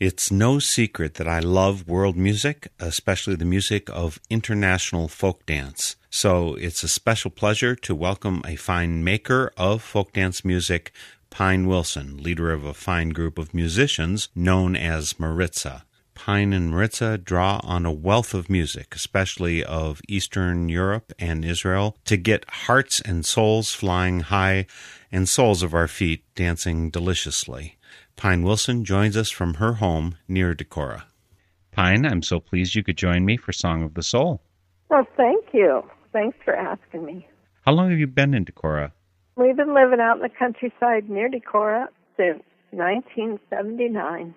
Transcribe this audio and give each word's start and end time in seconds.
It's 0.00 0.32
no 0.32 0.58
secret 0.58 1.16
that 1.16 1.28
I 1.28 1.40
love 1.40 1.86
world 1.86 2.16
music, 2.16 2.72
especially 2.80 3.36
the 3.36 3.44
music 3.44 3.90
of 3.90 4.18
international 4.30 5.08
folk 5.08 5.44
dance. 5.44 5.96
So 6.08 6.54
it's 6.54 6.82
a 6.82 6.88
special 6.88 7.30
pleasure 7.30 7.76
to 7.76 7.94
welcome 7.94 8.40
a 8.46 8.56
fine 8.56 9.04
maker 9.04 9.52
of 9.58 9.82
folk 9.82 10.14
dance 10.14 10.42
music, 10.42 10.92
Pine 11.28 11.66
Wilson, 11.66 12.16
leader 12.16 12.50
of 12.50 12.64
a 12.64 12.72
fine 12.72 13.10
group 13.10 13.36
of 13.36 13.52
musicians 13.52 14.30
known 14.34 14.74
as 14.74 15.20
Maritza. 15.20 15.84
Pine 16.14 16.54
and 16.54 16.70
Maritza 16.70 17.18
draw 17.18 17.60
on 17.62 17.84
a 17.84 17.92
wealth 17.92 18.32
of 18.32 18.48
music, 18.48 18.94
especially 18.94 19.62
of 19.62 20.00
Eastern 20.08 20.70
Europe 20.70 21.12
and 21.18 21.44
Israel, 21.44 21.98
to 22.06 22.16
get 22.16 22.48
hearts 22.48 23.02
and 23.02 23.26
souls 23.26 23.74
flying 23.74 24.20
high 24.20 24.64
and 25.12 25.28
soles 25.28 25.62
of 25.62 25.74
our 25.74 25.88
feet 25.88 26.24
dancing 26.34 26.88
deliciously. 26.88 27.76
Pine 28.20 28.42
Wilson 28.42 28.84
joins 28.84 29.16
us 29.16 29.30
from 29.30 29.54
her 29.54 29.72
home 29.72 30.14
near 30.28 30.54
Decorah. 30.54 31.04
Pine, 31.72 32.04
I'm 32.04 32.20
so 32.20 32.38
pleased 32.38 32.74
you 32.74 32.82
could 32.82 32.98
join 32.98 33.24
me 33.24 33.38
for 33.38 33.50
Song 33.50 33.82
of 33.82 33.94
the 33.94 34.02
Soul. 34.02 34.42
Well, 34.90 35.06
thank 35.16 35.46
you. 35.54 35.82
Thanks 36.12 36.36
for 36.44 36.54
asking 36.54 37.06
me. 37.06 37.26
How 37.62 37.72
long 37.72 37.88
have 37.88 37.98
you 37.98 38.06
been 38.06 38.34
in 38.34 38.44
Decorah? 38.44 38.92
We've 39.36 39.56
been 39.56 39.72
living 39.72 40.00
out 40.00 40.16
in 40.16 40.22
the 40.22 40.28
countryside 40.28 41.08
near 41.08 41.30
Decorah 41.30 41.86
since 42.18 42.42
1979. 42.72 44.34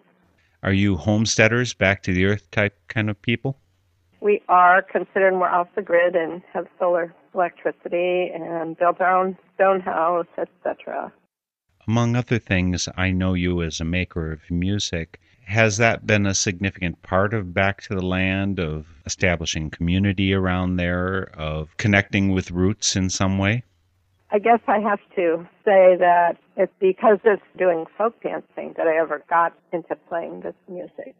Are 0.63 0.71
you 0.71 0.95
homesteaders, 0.95 1.73
back 1.73 2.03
to 2.03 2.13
the 2.13 2.23
earth 2.23 2.49
type 2.51 2.79
kind 2.87 3.09
of 3.09 3.21
people? 3.21 3.59
We 4.21 4.41
are 4.47 4.81
considering 4.81 5.39
we're 5.39 5.49
off 5.49 5.67
the 5.75 5.81
grid 5.81 6.15
and 6.15 6.41
have 6.53 6.67
solar 6.79 7.13
electricity 7.35 8.31
and 8.33 8.77
built 8.77 9.01
our 9.01 9.13
own 9.13 9.37
stone 9.55 9.81
house, 9.81 10.27
etc. 10.37 11.11
Among 11.87 12.15
other 12.15 12.39
things, 12.39 12.87
I 12.95 13.11
know 13.11 13.33
you 13.33 13.61
as 13.61 13.81
a 13.81 13.85
maker 13.85 14.31
of 14.31 14.49
music. 14.49 15.19
Has 15.45 15.75
that 15.77 16.07
been 16.07 16.25
a 16.25 16.33
significant 16.33 17.01
part 17.01 17.33
of 17.33 17.53
Back 17.53 17.81
to 17.83 17.95
the 17.95 18.05
Land, 18.05 18.57
of 18.57 18.87
establishing 19.05 19.69
community 19.69 20.33
around 20.33 20.77
there, 20.77 21.29
of 21.33 21.75
connecting 21.75 22.31
with 22.31 22.51
roots 22.51 22.95
in 22.95 23.09
some 23.09 23.37
way? 23.37 23.63
I 24.31 24.39
guess 24.39 24.61
I 24.65 24.79
have 24.79 25.01
to 25.15 25.45
say 25.65 25.97
that 25.99 26.37
it's 26.55 26.71
because 26.79 27.19
of 27.25 27.39
doing 27.57 27.85
folk 27.97 28.15
dancing 28.23 28.73
that 28.77 28.87
I 28.87 28.97
ever 28.97 29.21
got 29.29 29.53
into 29.73 29.95
playing 30.07 30.39
this 30.39 30.55
music. 30.69 31.13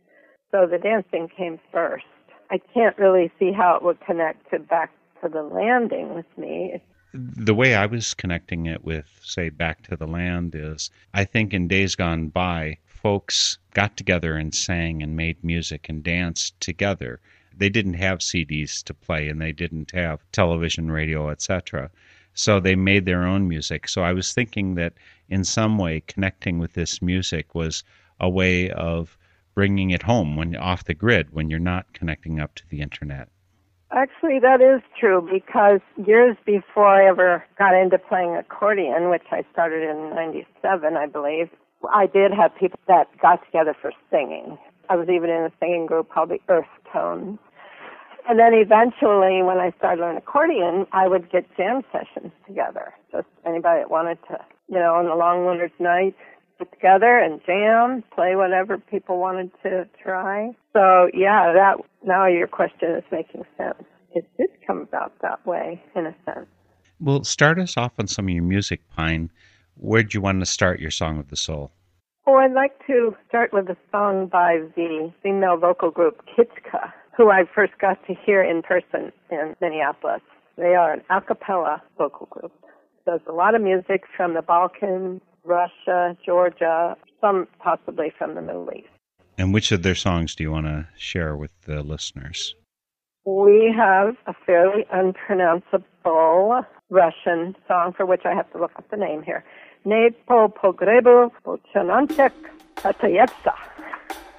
So 0.52 0.66
the 0.66 0.78
dancing 0.78 1.28
came 1.28 1.60
first. 1.74 2.06
I 2.50 2.60
can't 2.74 2.98
really 2.98 3.32
see 3.38 3.52
how 3.52 3.76
it 3.76 3.84
would 3.84 4.00
connect 4.00 4.50
to 4.52 4.60
back 4.60 4.92
to 5.22 5.30
the 5.30 5.44
landing 5.44 6.16
with 6.16 6.26
me. 6.38 6.82
The 7.16 7.54
way 7.54 7.76
I 7.76 7.86
was 7.86 8.16
connecting 8.16 8.66
it 8.66 8.84
with, 8.84 9.20
say, 9.24 9.50
Back 9.50 9.84
to 9.84 9.96
the 9.96 10.08
Land 10.08 10.56
is 10.56 10.90
I 11.14 11.26
think 11.26 11.54
in 11.54 11.68
days 11.68 11.94
gone 11.94 12.30
by, 12.30 12.80
folks 12.88 13.60
got 13.76 13.96
together 13.96 14.36
and 14.36 14.56
sang 14.56 15.04
and 15.04 15.16
made 15.16 15.44
music 15.44 15.90
and 15.90 16.04
danced 16.04 16.60
together. 16.60 17.20
They 17.56 17.70
didn't 17.70 17.96
have 17.96 18.18
CDs 18.18 18.84
to 18.86 18.96
play 18.96 19.30
and 19.30 19.40
they 19.40 19.52
didn't 19.52 19.92
have 19.92 20.24
television, 20.32 20.90
radio, 20.90 21.30
etc. 21.30 21.92
So 22.34 22.60
they 22.60 22.76
made 22.76 23.06
their 23.06 23.28
own 23.28 23.48
music. 23.48 23.88
So 23.88 24.02
I 24.02 24.14
was 24.14 24.34
thinking 24.34 24.74
that 24.76 24.94
in 25.30 25.44
some 25.44 25.78
way 25.78 26.02
connecting 26.08 26.58
with 26.58 26.74
this 26.74 27.00
music 27.00 27.54
was 27.54 27.84
a 28.20 28.28
way 28.28 28.72
of 28.72 29.20
bringing 29.54 29.92
it 29.92 30.02
home 30.02 30.36
when 30.36 30.56
off 30.56 30.86
the 30.86 30.96
grid 30.96 31.32
when 31.32 31.52
you're 31.52 31.60
not 31.60 31.94
connecting 31.94 32.40
up 32.40 32.56
to 32.56 32.68
the 32.70 32.82
internet. 32.82 33.30
Actually, 33.96 34.40
that 34.40 34.60
is 34.60 34.82
true 35.00 35.22
because 35.22 35.80
years 36.04 36.36
before 36.46 36.88
I 36.88 37.08
ever 37.08 37.44
got 37.60 37.76
into 37.76 38.00
playing 38.00 38.36
accordion, 38.36 39.10
which 39.10 39.26
I 39.32 39.44
started 39.52 39.88
in 39.88 40.10
97, 40.16 40.98
I 40.98 41.06
believe, 41.06 41.50
I 41.94 42.08
did 42.08 42.34
have 42.34 42.56
people 42.56 42.80
that 42.88 43.08
got 43.22 43.46
together 43.46 43.76
for 43.80 43.92
singing. 44.10 44.58
I 44.90 44.96
was 44.96 45.10
even 45.10 45.30
in 45.30 45.44
a 45.44 45.52
singing 45.60 45.86
group 45.86 46.10
called 46.10 46.30
the 46.30 46.40
Earth 46.50 46.66
Tones. 46.92 47.38
And 48.28 48.40
then 48.40 48.54
eventually, 48.54 49.44
when 49.44 49.60
I 49.60 49.72
started 49.78 50.02
learning 50.02 50.18
accordion, 50.18 50.88
I 50.92 51.08
would 51.08 51.30
get 51.30 51.46
jam 51.56 51.84
sessions 51.92 52.32
together. 52.48 52.94
Just 53.12 53.28
anybody 53.46 53.82
that 53.82 53.92
wanted 53.92 54.18
to, 54.30 54.40
you 54.70 54.80
know, 54.80 54.96
on 54.96 55.06
the 55.06 55.16
long 55.16 55.46
winter's 55.46 55.72
night, 55.78 56.16
get 56.64 56.72
together 56.74 57.18
and 57.18 57.42
jam, 57.46 58.04
play 58.14 58.36
whatever 58.36 58.78
people 58.78 59.20
wanted 59.20 59.52
to 59.64 59.88
try. 60.02 60.52
So 60.74 61.10
yeah, 61.14 61.54
that 61.54 61.78
now 62.06 62.28
your 62.28 62.48
question 62.48 62.92
is 62.92 63.04
making 63.12 63.44
sense. 63.58 63.84
It 64.14 64.30
did 64.38 64.50
come 64.66 64.82
about 64.82 65.14
that 65.22 65.46
way, 65.46 65.82
in 65.96 66.06
a 66.06 66.16
sense. 66.26 66.48
Well, 67.00 67.24
start 67.24 67.60
us 67.60 67.78
off 67.78 67.94
on 67.98 68.08
some 68.08 68.26
of 68.26 68.30
your 68.30 68.44
music, 68.44 68.82
Pine. 68.96 69.32
Where'd 69.76 70.14
you 70.14 70.22
want 70.22 70.40
to 70.40 70.46
start 70.46 70.80
your 70.80 70.92
Song 70.92 71.18
of 71.18 71.30
the 71.30 71.36
Soul? 71.36 71.72
Oh, 72.28 72.36
I'd 72.36 72.54
like 72.54 72.74
to 72.88 73.16
start 73.28 73.52
with 73.52 73.68
a 73.70 73.78
song 73.92 74.28
by 74.28 74.60
the 74.76 75.12
female 75.22 75.58
vocal 75.58 75.92
group 75.92 76.22
Kitka, 76.28 76.94
who 77.18 77.30
I 77.32 77.44
first 77.54 77.74
got 77.82 77.98
to 78.08 78.14
hear 78.26 78.42
in 78.42 78.62
person 78.62 79.12
in 79.30 79.56
Minneapolis. 79.60 80.22
They 80.56 80.76
are 80.76 80.94
an 80.94 81.02
a 81.10 81.20
cappella 81.20 81.82
vocal 81.98 82.28
group. 82.28 82.54
Does 83.06 83.20
a 83.28 83.34
lot 83.34 83.56
of 83.56 83.62
music 83.62 84.04
from 84.16 84.36
the 84.36 84.42
Balkans, 84.42 85.22
Russia, 85.44 86.18
Georgia, 86.26 86.96
some 87.22 87.48
possibly 87.60 88.12
from 88.18 88.36
the 88.36 88.42
Middle 88.42 88.70
East. 88.76 88.88
And 89.38 89.54
which 89.54 89.72
of 89.72 89.84
their 89.84 89.96
songs 89.96 90.36
do 90.36 90.44
you 90.44 90.52
want 90.52 90.68
to 90.68 90.88
share 90.98 91.36
with 91.36 91.52
the 91.66 91.82
listeners? 91.82 92.56
We 93.26 93.74
have 93.76 94.16
a 94.28 94.34
fairly 94.46 94.86
unpronounceable 94.92 96.66
Russian 96.90 97.56
song 97.68 97.94
for 97.94 98.06
which 98.06 98.22
I 98.26 98.36
have 98.36 98.52
to 98.52 98.60
look 98.60 98.72
up 98.76 98.90
the 98.92 98.98
name 98.98 99.24
here. 99.24 99.44
Nepo 99.86 100.50
pogrebu 100.50 101.32
Bolchanantek 101.46 102.32
Tatayetsa. 102.76 103.54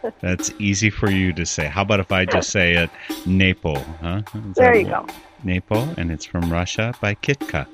That's 0.20 0.52
easy 0.58 0.90
for 0.90 1.10
you 1.10 1.32
to 1.32 1.46
say. 1.46 1.66
How 1.66 1.82
about 1.82 2.00
if 2.00 2.12
I 2.12 2.26
just 2.26 2.50
say 2.50 2.74
it, 2.74 2.90
Nepo? 3.26 3.74
Huh? 3.74 4.22
Is 4.34 4.54
There 4.54 4.76
you 4.76 4.86
go. 4.86 5.06
Nepo, 5.42 5.80
and 5.96 6.12
it's 6.12 6.26
from 6.26 6.52
Russia 6.52 6.92
by 7.00 7.14
Kitka. 7.14 7.66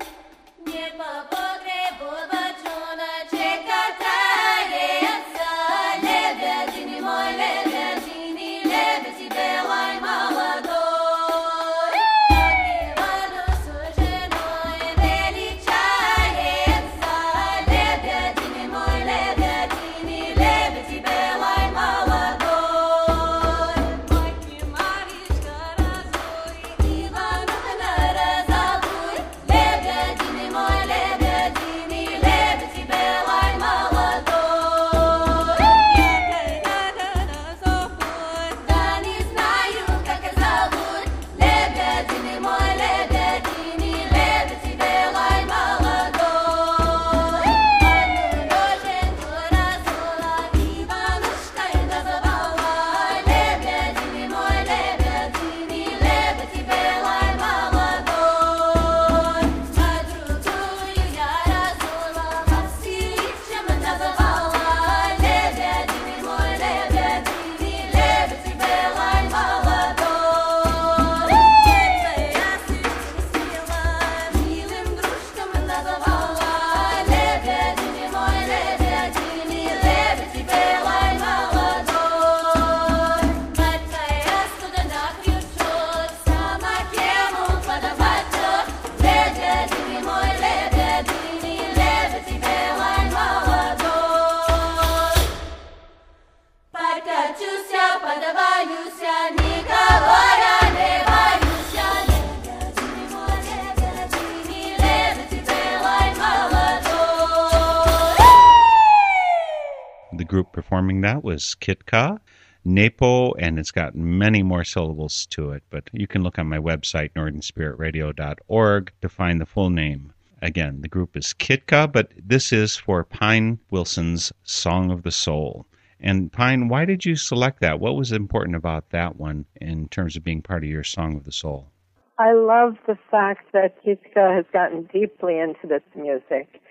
Was 111.41 111.55
Kitka, 111.55 112.19
Napo, 112.63 113.33
and 113.33 113.57
it's 113.57 113.71
got 113.71 113.95
many 113.95 114.43
more 114.43 114.63
syllables 114.63 115.25
to 115.31 115.51
it, 115.51 115.63
but 115.71 115.89
you 115.91 116.05
can 116.05 116.21
look 116.21 116.37
on 116.37 116.47
my 116.47 116.59
website, 116.59 117.13
northernspiritradio.org, 117.13 118.91
to 119.01 119.09
find 119.09 119.41
the 119.41 119.47
full 119.47 119.71
name. 119.71 120.13
Again, 120.43 120.81
the 120.81 120.87
group 120.87 121.17
is 121.17 121.33
Kitka, 121.33 121.91
but 121.91 122.11
this 122.15 122.53
is 122.53 122.77
for 122.77 123.03
Pine 123.03 123.57
Wilson's 123.71 124.31
Song 124.43 124.91
of 124.91 125.01
the 125.01 125.11
Soul. 125.11 125.65
And 125.99 126.31
Pine, 126.31 126.67
why 126.67 126.85
did 126.85 127.05
you 127.05 127.15
select 127.15 127.59
that? 127.61 127.79
What 127.79 127.95
was 127.95 128.11
important 128.11 128.55
about 128.55 128.91
that 128.91 129.15
one 129.15 129.45
in 129.59 129.87
terms 129.87 130.15
of 130.15 130.23
being 130.23 130.43
part 130.43 130.63
of 130.63 130.69
your 130.69 130.83
Song 130.83 131.15
of 131.15 131.23
the 131.23 131.31
Soul? 131.31 131.71
I 132.19 132.33
love 132.33 132.75
the 132.85 132.97
fact 133.09 133.51
that 133.53 133.83
Kitka 133.83 134.35
has 134.35 134.45
gotten 134.53 134.87
deeply 134.93 135.39
into 135.39 135.65
this 135.67 135.81
music, 135.95 136.61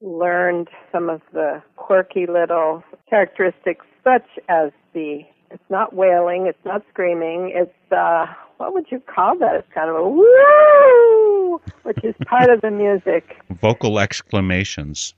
learned 0.00 0.68
some 0.92 1.10
of 1.10 1.20
the 1.32 1.62
quirky 1.76 2.26
little 2.26 2.84
characteristics 3.08 3.86
such 4.04 4.26
as 4.48 4.70
the 4.92 5.20
it's 5.50 5.62
not 5.68 5.94
wailing, 5.94 6.46
it's 6.46 6.64
not 6.64 6.82
screaming, 6.90 7.52
it's 7.54 7.92
uh 7.92 8.26
what 8.58 8.74
would 8.74 8.86
you 8.90 9.00
call 9.00 9.38
that? 9.38 9.54
It's 9.54 9.68
kind 9.72 9.88
of 9.88 9.96
a 9.96 10.08
woo 10.08 11.60
which 11.82 12.04
is 12.04 12.14
part 12.26 12.50
of 12.50 12.60
the 12.60 12.70
music. 12.70 13.36
Vocal 13.60 13.98
exclamations. 13.98 15.14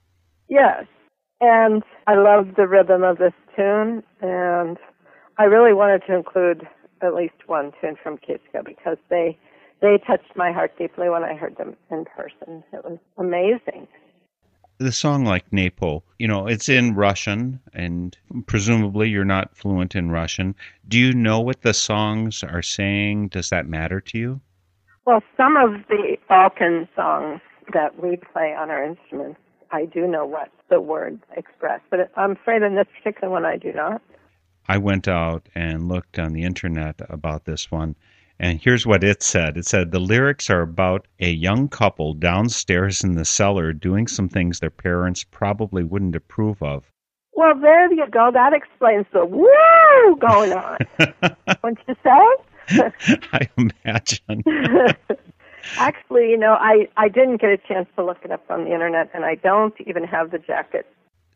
Yes. 0.48 0.84
And 1.40 1.82
I 2.06 2.14
love 2.14 2.54
the 2.56 2.68
rhythm 2.68 3.02
of 3.02 3.18
this 3.18 3.32
tune 3.56 4.02
and 4.20 4.78
I 5.38 5.44
really 5.44 5.74
wanted 5.74 6.02
to 6.06 6.14
include 6.14 6.68
at 7.02 7.14
least 7.14 7.34
one 7.46 7.72
tune 7.80 7.96
from 8.00 8.18
Kitka 8.18 8.64
because 8.64 8.98
they 9.10 9.38
they 9.80 9.98
touched 10.06 10.36
my 10.36 10.52
heart 10.52 10.78
deeply 10.78 11.08
when 11.08 11.24
I 11.24 11.34
heard 11.34 11.56
them 11.56 11.76
in 11.90 12.04
person. 12.04 12.62
It 12.72 12.84
was 12.84 12.98
amazing. 13.18 13.88
The 14.78 14.92
song 14.92 15.24
like 15.24 15.52
Napo, 15.52 16.02
you 16.18 16.26
know, 16.26 16.46
it's 16.46 16.68
in 16.68 16.94
Russian, 16.94 17.60
and 17.72 18.16
presumably 18.46 19.08
you're 19.08 19.24
not 19.24 19.56
fluent 19.56 19.94
in 19.94 20.10
Russian. 20.10 20.56
Do 20.88 20.98
you 20.98 21.12
know 21.12 21.40
what 21.40 21.62
the 21.62 21.74
songs 21.74 22.42
are 22.42 22.62
saying? 22.62 23.28
Does 23.28 23.50
that 23.50 23.66
matter 23.66 24.00
to 24.00 24.18
you? 24.18 24.40
Well, 25.04 25.22
some 25.36 25.56
of 25.56 25.86
the 25.88 26.16
Balkan 26.28 26.88
songs 26.96 27.40
that 27.72 28.02
we 28.02 28.16
play 28.16 28.54
on 28.58 28.70
our 28.70 28.84
instruments, 28.84 29.38
I 29.70 29.84
do 29.86 30.06
know 30.06 30.26
what 30.26 30.50
the 30.68 30.80
words 30.80 31.22
express, 31.36 31.80
but 31.90 32.10
I'm 32.16 32.32
afraid 32.32 32.62
in 32.62 32.74
this 32.74 32.86
particular 32.96 33.30
one 33.32 33.44
I 33.44 33.56
do 33.56 33.72
not. 33.72 34.02
I 34.68 34.78
went 34.78 35.08
out 35.08 35.48
and 35.54 35.88
looked 35.88 36.18
on 36.18 36.32
the 36.32 36.44
internet 36.44 37.00
about 37.08 37.44
this 37.44 37.70
one, 37.70 37.96
and 38.42 38.60
here's 38.60 38.84
what 38.84 39.04
it 39.04 39.22
said 39.22 39.56
it 39.56 39.64
said 39.64 39.92
the 39.92 40.00
lyrics 40.00 40.50
are 40.50 40.60
about 40.60 41.06
a 41.20 41.30
young 41.30 41.68
couple 41.68 42.12
downstairs 42.12 43.02
in 43.02 43.12
the 43.12 43.24
cellar 43.24 43.72
doing 43.72 44.06
some 44.06 44.28
things 44.28 44.60
their 44.60 44.68
parents 44.68 45.24
probably 45.24 45.84
wouldn't 45.84 46.16
approve 46.16 46.62
of. 46.62 46.90
Well, 47.34 47.58
there 47.58 47.90
you 47.90 48.06
go. 48.10 48.30
That 48.32 48.52
explains 48.52 49.06
the 49.12 49.24
woo 49.24 50.16
going 50.16 50.52
on. 50.52 50.76
Wouldn't 51.64 51.80
you 51.88 51.96
say? 52.04 52.90
I 53.32 53.48
imagine. 53.56 54.42
Actually, 55.76 56.30
you 56.30 56.36
know, 56.36 56.52
I, 56.52 56.88
I 56.96 57.08
didn't 57.08 57.40
get 57.40 57.50
a 57.50 57.56
chance 57.56 57.88
to 57.96 58.04
look 58.04 58.18
it 58.24 58.30
up 58.30 58.44
on 58.50 58.64
the 58.64 58.72
internet, 58.72 59.10
and 59.14 59.24
I 59.24 59.36
don't 59.36 59.74
even 59.86 60.04
have 60.04 60.30
the 60.30 60.38
jacket 60.38 60.86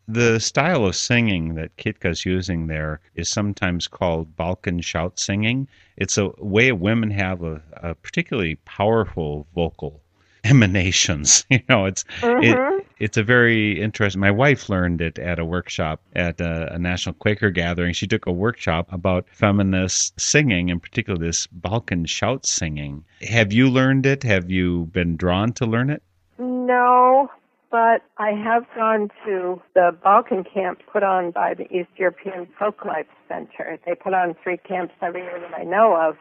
the 0.07 0.39
style 0.39 0.85
of 0.85 0.95
singing 0.95 1.55
that 1.55 1.75
Kitka's 1.77 2.25
using 2.25 2.67
there 2.67 3.01
is 3.15 3.27
sometimes 3.29 3.87
called 3.87 4.35
Balkan 4.37 4.79
shout 4.79 5.19
singing. 5.19 5.67
It's 5.97 6.17
a 6.17 6.29
way 6.37 6.71
women 6.71 7.11
have 7.11 7.43
a, 7.43 7.61
a 7.73 7.95
particularly 7.95 8.55
powerful 8.65 9.47
vocal 9.53 10.01
emanations. 10.43 11.45
You 11.49 11.59
know, 11.67 11.85
it's 11.85 12.05
mm-hmm. 12.21 12.43
it, 12.43 12.87
it's 12.99 13.17
a 13.17 13.23
very 13.23 13.81
interesting. 13.81 14.21
My 14.21 14.31
wife 14.31 14.69
learned 14.69 15.01
it 15.01 15.19
at 15.19 15.39
a 15.39 15.45
workshop 15.45 16.01
at 16.15 16.39
a, 16.39 16.73
a, 16.73 16.79
National 16.79 17.13
Quaker 17.13 17.51
gathering. 17.51 17.93
She 17.93 18.07
took 18.07 18.25
a 18.25 18.31
workshop 18.31 18.91
about 18.93 19.27
feminist 19.29 20.19
singing, 20.19 20.69
in 20.69 20.79
particular 20.79 21.19
this 21.19 21.47
Balkan 21.47 22.05
shout 22.05 22.45
singing. 22.45 23.03
Have 23.21 23.51
you 23.51 23.69
learned 23.69 24.05
it? 24.05 24.23
Have 24.23 24.49
you 24.49 24.85
been 24.93 25.17
drawn 25.17 25.51
to 25.53 25.65
learn 25.65 25.89
it? 25.89 26.01
No, 26.39 27.29
but 27.71 28.03
I 28.17 28.31
have 28.31 28.65
gone 28.75 29.09
to 29.25 29.61
the 29.73 29.95
Balkan 30.03 30.43
camp 30.43 30.81
put 30.91 31.03
on 31.03 31.31
by 31.31 31.53
the 31.53 31.65
East 31.65 31.89
European 31.97 32.47
Folklife 32.59 33.07
Center. 33.27 33.77
They 33.85 33.95
put 33.95 34.13
on 34.13 34.35
three 34.43 34.57
camps 34.57 34.93
every 35.01 35.21
year 35.21 35.39
that 35.39 35.57
I 35.57 35.63
know 35.63 35.95
of. 35.95 36.17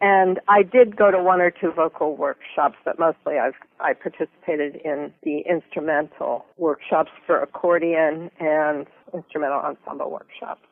And 0.00 0.38
I 0.46 0.62
did 0.62 0.96
go 0.96 1.10
to 1.10 1.20
one 1.20 1.40
or 1.40 1.50
two 1.50 1.72
vocal 1.72 2.16
workshops, 2.16 2.76
but 2.84 2.98
mostly 3.00 3.38
I've 3.38 3.54
I 3.80 3.94
participated 3.94 4.76
in 4.84 5.12
the 5.24 5.40
instrumental 5.40 6.46
workshops 6.56 7.10
for 7.26 7.40
accordion 7.42 8.30
and 8.38 8.86
instrumental 9.12 9.58
ensemble 9.58 10.10
workshops. 10.10 10.62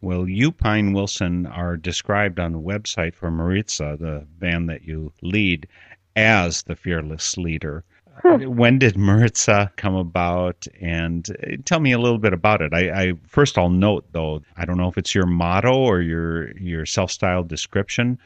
Well, 0.00 0.26
you, 0.26 0.50
Pine 0.50 0.94
Wilson, 0.94 1.44
are 1.44 1.76
described 1.76 2.40
on 2.40 2.52
the 2.52 2.58
website 2.58 3.14
for 3.14 3.30
Maritza, 3.30 3.98
the 4.00 4.26
band 4.38 4.70
that 4.70 4.84
you 4.84 5.12
lead, 5.20 5.68
as 6.16 6.62
the 6.62 6.74
fearless 6.74 7.36
leader. 7.36 7.84
when 8.24 8.78
did 8.78 8.96
Maritza 8.96 9.72
come 9.76 9.94
about? 9.94 10.66
And 10.80 11.28
uh, 11.30 11.56
tell 11.64 11.80
me 11.80 11.92
a 11.92 11.98
little 11.98 12.18
bit 12.18 12.32
about 12.32 12.60
it. 12.60 12.72
I, 12.72 12.90
I 12.90 13.12
first 13.26 13.58
I'll 13.58 13.70
note 13.70 14.06
though, 14.12 14.42
I 14.56 14.64
don't 14.64 14.76
know 14.76 14.88
if 14.88 14.98
it's 14.98 15.14
your 15.14 15.26
motto 15.26 15.74
or 15.74 16.00
your 16.00 16.56
your 16.58 16.86
self-styled 16.86 17.48
description. 17.48 18.18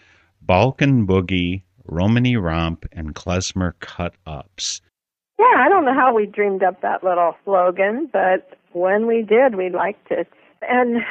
Balkan 0.42 1.06
boogie, 1.06 1.62
Romany 1.86 2.36
romp, 2.36 2.86
and 2.92 3.14
klezmer 3.14 3.72
cut 3.80 4.14
ups. 4.26 4.80
Yeah, 5.38 5.58
I 5.58 5.68
don't 5.68 5.84
know 5.84 5.94
how 5.94 6.14
we 6.14 6.26
dreamed 6.26 6.62
up 6.62 6.80
that 6.82 7.02
little 7.02 7.34
slogan, 7.44 8.08
but 8.12 8.56
when 8.72 9.06
we 9.06 9.22
did, 9.22 9.56
we 9.56 9.70
liked 9.70 10.10
it. 10.10 10.28
And 10.62 11.02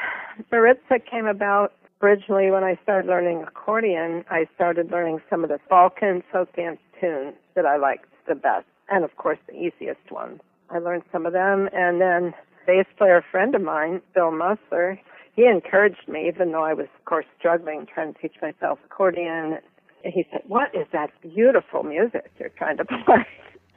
Maritza 0.51 0.99
came 0.99 1.25
about 1.25 1.73
originally 2.01 2.51
when 2.51 2.63
I 2.63 2.77
started 2.83 3.07
learning 3.07 3.43
accordion. 3.43 4.23
I 4.29 4.47
started 4.55 4.91
learning 4.91 5.21
some 5.29 5.43
of 5.43 5.49
the 5.49 5.59
Balkan 5.69 6.23
folk 6.31 6.55
dance 6.55 6.79
tunes 6.99 7.33
that 7.55 7.65
I 7.65 7.77
liked 7.77 8.05
the 8.27 8.35
best 8.35 8.65
and 8.89 9.03
of 9.03 9.15
course 9.17 9.39
the 9.47 9.55
easiest 9.55 10.11
ones. 10.11 10.41
I 10.69 10.79
learned 10.79 11.03
some 11.11 11.25
of 11.25 11.33
them, 11.33 11.69
and 11.73 12.01
then 12.01 12.33
bass 12.65 12.85
player 12.97 13.23
friend 13.31 13.53
of 13.55 13.61
mine, 13.61 14.01
Bill 14.13 14.31
Musser, 14.31 14.99
he 15.35 15.45
encouraged 15.45 16.07
me, 16.07 16.27
even 16.27 16.51
though 16.51 16.63
I 16.63 16.73
was, 16.73 16.87
of 16.97 17.05
course, 17.05 17.25
struggling 17.39 17.87
trying 17.91 18.13
to 18.13 18.19
teach 18.19 18.35
myself 18.41 18.79
accordion. 18.85 19.57
He 20.03 20.25
said, 20.31 20.41
"What 20.47 20.73
is 20.75 20.85
that 20.91 21.09
beautiful 21.21 21.83
music 21.83 22.31
you're 22.39 22.49
trying 22.49 22.77
to 22.77 22.85
play?" 23.05 23.25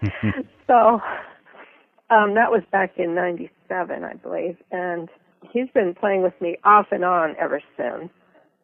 so 0.67 1.01
um, 2.11 2.35
that 2.35 2.51
was 2.51 2.63
back 2.71 2.99
in 2.99 3.15
'97, 3.15 4.05
I 4.05 4.15
believe, 4.15 4.57
and 4.71 5.09
he's 5.51 5.69
been 5.73 5.95
playing 5.95 6.23
with 6.23 6.39
me 6.41 6.59
off 6.65 6.87
and 6.91 7.05
on 7.05 7.37
ever 7.41 7.63
since. 7.77 8.11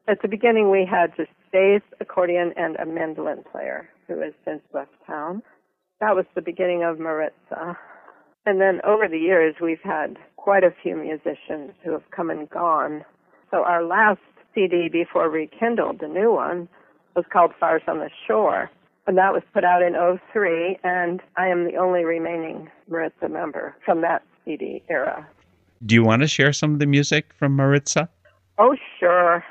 At 0.09 0.21
the 0.21 0.29
beginning, 0.29 0.71
we 0.71 0.85
had 0.85 1.17
just 1.17 1.31
bass, 1.53 1.83
accordion, 2.01 2.53
and 2.57 2.77
a 2.77 2.85
mandolin 2.85 3.45
player 3.51 3.89
who 4.07 4.21
has 4.21 4.33
since 4.45 4.61
left 4.75 4.91
town 5.07 5.43
that 6.03 6.17
was 6.17 6.25
the 6.35 6.43
beginning 6.43 6.83
of 6.83 6.99
Maritza. 6.99 7.79
And 8.45 8.61
then 8.61 8.81
over 8.85 9.07
the 9.07 9.19
years, 9.19 9.55
we've 9.63 9.81
had 9.85 10.19
quite 10.37 10.65
a 10.65 10.75
few 10.83 10.97
musicians 10.97 11.75
who 11.85 11.93
have 11.93 12.11
come 12.11 12.29
and 12.29 12.51
gone. 12.51 13.05
So 13.53 13.59
our 13.59 13.85
last 13.85 14.19
CD 14.53 14.89
before 14.89 15.31
Rekindled, 15.31 16.01
the 16.01 16.09
new 16.09 16.33
one, 16.33 16.69
was 17.15 17.25
called 17.33 17.53
Fires 17.61 17.83
on 17.87 18.01
the 18.01 18.11
Shore. 18.27 18.69
And 19.07 19.17
that 19.17 19.33
was 19.33 19.43
put 19.55 19.63
out 19.63 19.81
in 19.81 19.95
03, 20.33 20.79
and 20.83 21.21
I 21.37 21.47
am 21.47 21.67
the 21.67 21.77
only 21.77 22.05
remaining 22.05 22.69
Maritza 22.89 23.29
member 23.29 23.77
from 23.85 24.01
that 24.01 24.25
CD 24.45 24.83
era. 24.91 25.25
Do 25.87 25.95
you 25.95 26.03
want 26.03 26.23
to 26.23 26.29
share 26.29 26.53
some 26.53 26.73
of 26.73 26.81
the 26.81 26.87
music 26.87 27.33
from 27.39 27.55
Maritza? 27.55 28.09
Oh, 28.59 28.77
sure. 28.99 29.45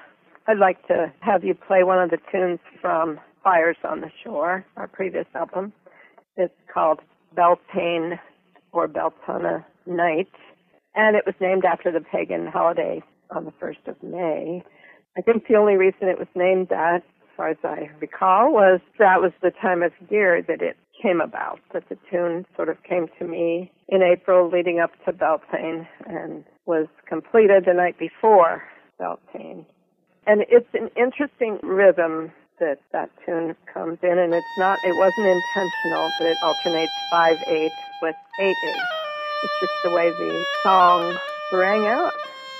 I'd 0.47 0.57
like 0.57 0.85
to 0.87 1.13
have 1.21 1.45
you 1.45 1.53
play 1.53 1.83
one 1.85 2.01
of 2.01 2.09
the 2.09 2.17
tunes 2.29 2.59
from 2.81 3.21
Fires 3.41 3.77
on 3.85 4.01
the 4.01 4.11
Shore, 4.21 4.65
our 4.75 4.87
previous 4.87 5.27
album. 5.33 5.71
It's 6.37 6.53
called 6.73 6.99
Beltane 7.35 8.19
or 8.71 8.87
Beltana 8.87 9.65
Night, 9.85 10.31
and 10.95 11.15
it 11.15 11.25
was 11.25 11.35
named 11.39 11.65
after 11.65 11.91
the 11.91 12.01
pagan 12.01 12.47
holiday 12.47 13.01
on 13.29 13.45
the 13.45 13.51
1st 13.51 13.87
of 13.87 14.01
May. 14.03 14.63
I 15.17 15.21
think 15.21 15.47
the 15.47 15.55
only 15.55 15.75
reason 15.75 16.07
it 16.07 16.19
was 16.19 16.27
named 16.35 16.69
that, 16.69 16.97
as 16.97 17.29
far 17.35 17.49
as 17.49 17.57
I 17.63 17.89
recall, 17.99 18.53
was 18.53 18.79
that 18.97 19.21
was 19.21 19.31
the 19.41 19.51
time 19.51 19.83
of 19.83 19.91
year 20.09 20.41
that 20.41 20.61
it 20.61 20.77
came 21.01 21.19
about, 21.19 21.59
that 21.73 21.89
the 21.89 21.97
tune 22.09 22.45
sort 22.55 22.69
of 22.69 22.81
came 22.83 23.07
to 23.19 23.27
me 23.27 23.71
in 23.89 24.01
April 24.01 24.49
leading 24.49 24.79
up 24.79 24.91
to 25.05 25.11
Beltane 25.11 25.87
and 26.05 26.45
was 26.65 26.87
completed 27.07 27.65
the 27.65 27.73
night 27.73 27.97
before 27.97 28.63
Beltane. 28.99 29.65
And 30.27 30.45
it's 30.49 30.69
an 30.73 30.89
interesting 30.95 31.59
rhythm 31.63 32.31
that 32.61 32.79
that 32.93 33.09
tune 33.25 33.55
comes 33.73 33.97
in, 34.03 34.17
and 34.17 34.33
it's 34.33 34.57
not, 34.57 34.79
it 34.85 34.95
wasn't 34.95 35.27
intentional 35.27 36.09
but 36.17 36.27
it 36.27 36.37
alternates 36.41 36.93
5-8 37.11 37.69
with 38.01 38.15
8-8. 38.39 38.53
It's 39.43 39.59
just 39.59 39.73
the 39.83 39.91
way 39.91 40.09
the 40.11 40.45
song 40.63 41.17
rang 41.51 41.85
out 41.87 42.13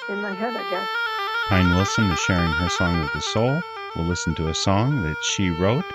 in 0.09 0.21
my 0.21 0.33
head, 0.33 0.53
I 0.53 0.69
guess. 0.69 0.87
Pine 1.47 1.69
Wilson 1.75 2.11
is 2.11 2.19
sharing 2.19 2.51
her 2.51 2.69
song 2.69 2.99
of 3.03 3.09
the 3.13 3.21
soul. 3.21 3.61
We'll 3.95 4.05
listen 4.05 4.33
to 4.35 4.49
a 4.49 4.55
song 4.55 5.03
that 5.03 5.17
she 5.21 5.49
wrote, 5.49 5.85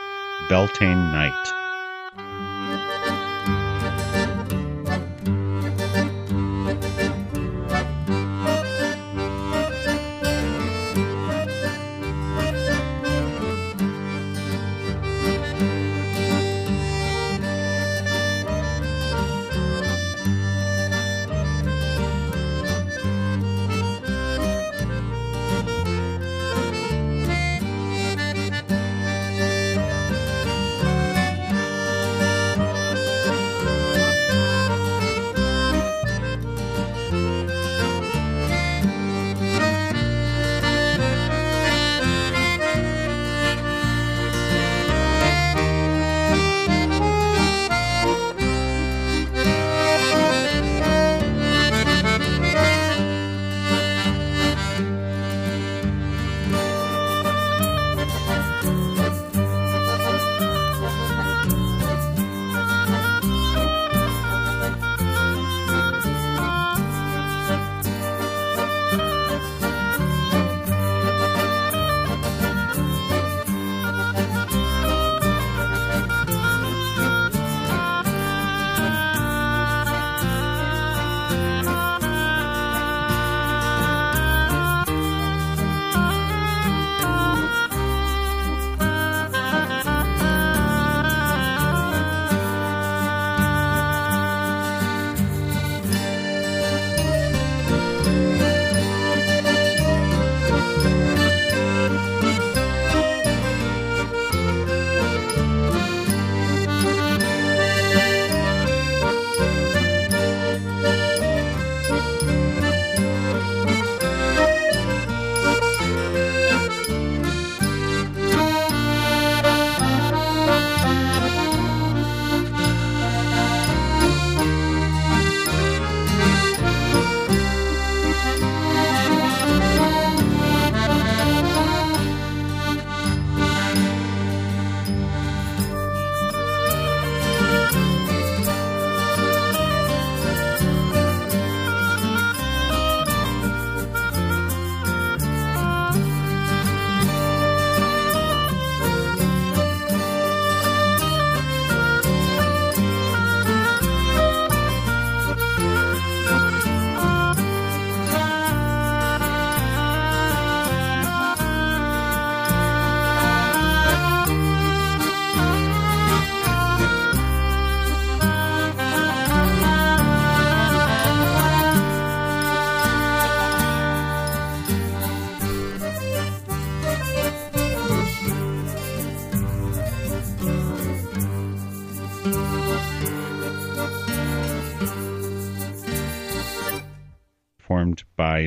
Beltane 0.48 1.10
Night. 1.10 1.65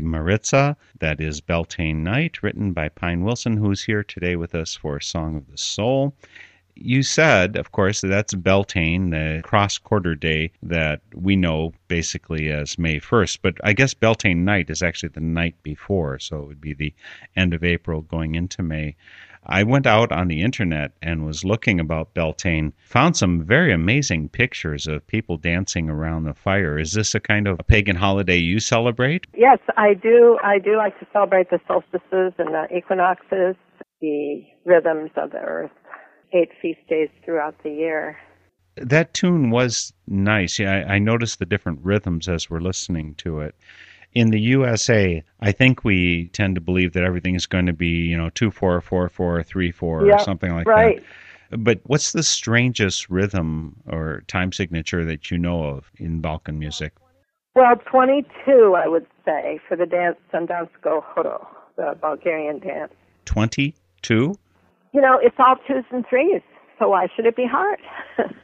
Maritza. 0.01 0.77
That 0.99 1.19
is 1.19 1.41
Beltane 1.41 2.03
Night, 2.03 2.43
written 2.43 2.73
by 2.73 2.89
Pine 2.89 3.23
Wilson, 3.23 3.57
who's 3.57 3.83
here 3.83 4.03
today 4.03 4.35
with 4.35 4.55
us 4.55 4.75
for 4.75 4.99
Song 4.99 5.35
of 5.35 5.49
the 5.49 5.57
Soul. 5.57 6.13
You 6.75 7.03
said, 7.03 7.57
of 7.57 7.73
course, 7.73 7.99
that 8.01 8.07
that's 8.07 8.33
Beltane, 8.33 9.09
the 9.09 9.41
cross 9.43 9.77
quarter 9.77 10.15
day 10.15 10.51
that 10.63 11.01
we 11.13 11.35
know 11.35 11.73
basically 11.89 12.49
as 12.49 12.79
May 12.79 12.99
1st. 12.99 13.39
But 13.41 13.55
I 13.63 13.73
guess 13.73 13.93
Beltane 13.93 14.45
night 14.45 14.69
is 14.69 14.81
actually 14.81 15.09
the 15.09 15.19
night 15.19 15.55
before, 15.61 16.19
so 16.19 16.37
it 16.39 16.47
would 16.47 16.61
be 16.61 16.73
the 16.73 16.93
end 17.35 17.53
of 17.53 17.63
April 17.65 18.01
going 18.01 18.35
into 18.35 18.63
May. 18.63 18.95
I 19.51 19.63
went 19.63 19.87
out 19.87 20.11
on 20.11 20.27
the 20.27 20.43
internet 20.43 20.91
and 21.01 21.25
was 21.25 21.43
looking 21.43 21.79
about 21.79 22.13
Beltane, 22.13 22.71
found 22.77 23.17
some 23.17 23.43
very 23.43 23.73
amazing 23.73 24.29
pictures 24.29 24.85
of 24.85 25.05
people 25.07 25.37
dancing 25.37 25.89
around 25.89 26.25
the 26.25 26.35
fire. 26.35 26.77
Is 26.77 26.93
this 26.93 27.15
a 27.15 27.19
kind 27.19 27.47
of 27.47 27.59
a 27.59 27.63
pagan 27.63 27.95
holiday 27.95 28.37
you 28.37 28.59
celebrate? 28.59 29.25
Yes, 29.35 29.57
I 29.75 29.95
do. 29.95 30.37
I 30.43 30.59
do 30.59 30.77
like 30.77 30.99
to 30.99 31.07
celebrate 31.11 31.49
the 31.49 31.59
solstices 31.67 32.33
and 32.37 32.53
the 32.53 32.67
equinoxes, 32.71 33.55
the 34.01 34.43
rhythms 34.65 35.09
of 35.17 35.31
the 35.31 35.39
earth 35.39 35.71
eight 36.31 36.49
feast 36.61 36.87
days 36.87 37.09
throughout 37.25 37.55
the 37.63 37.71
year. 37.71 38.17
That 38.75 39.15
tune 39.15 39.49
was 39.49 39.91
nice. 40.07 40.59
Yeah, 40.59 40.85
I, 40.87 40.93
I 40.93 40.99
noticed 40.99 41.39
the 41.39 41.47
different 41.47 41.79
rhythms 41.81 42.29
as 42.29 42.51
we're 42.51 42.59
listening 42.59 43.15
to 43.15 43.39
it. 43.39 43.55
In 44.13 44.31
the 44.31 44.39
USA, 44.39 45.23
I 45.39 45.51
think 45.51 45.83
we 45.83 46.27
tend 46.29 46.55
to 46.55 46.61
believe 46.61 46.93
that 46.93 47.03
everything 47.03 47.35
is 47.35 47.45
going 47.45 47.67
to 47.67 47.73
be, 47.73 47.87
you 47.87 48.17
know, 48.17 48.29
two 48.29 48.49
four 48.51 48.81
four 48.81 49.07
four 49.09 49.43
three 49.43 49.71
four 49.71 50.05
yep, 50.05 50.19
or 50.19 50.23
something 50.23 50.53
like 50.53 50.67
right. 50.67 51.03
that. 51.51 51.63
But 51.63 51.81
what's 51.83 52.11
the 52.11 52.23
strangest 52.23 53.09
rhythm 53.09 53.75
or 53.87 54.23
time 54.27 54.51
signature 54.51 55.05
that 55.05 55.31
you 55.31 55.37
know 55.37 55.63
of 55.63 55.91
in 55.97 56.21
Balkan 56.21 56.59
music? 56.59 56.93
Well, 57.55 57.75
22, 57.85 58.75
I 58.75 58.87
would 58.87 59.07
say, 59.25 59.59
for 59.67 59.75
the 59.75 59.85
dance 59.85 60.17
Sandansko 60.31 61.03
Horo, 61.03 61.47
the 61.75 61.97
Bulgarian 61.99 62.59
dance. 62.59 62.93
22? 63.25 64.35
you 64.93 65.01
know, 65.01 65.19
it's 65.21 65.35
all 65.39 65.55
twos 65.67 65.83
and 65.91 66.05
threes, 66.07 66.41
so 66.77 66.89
why 66.89 67.07
should 67.15 67.25
it 67.25 67.35
be 67.35 67.45
hard? 67.45 67.79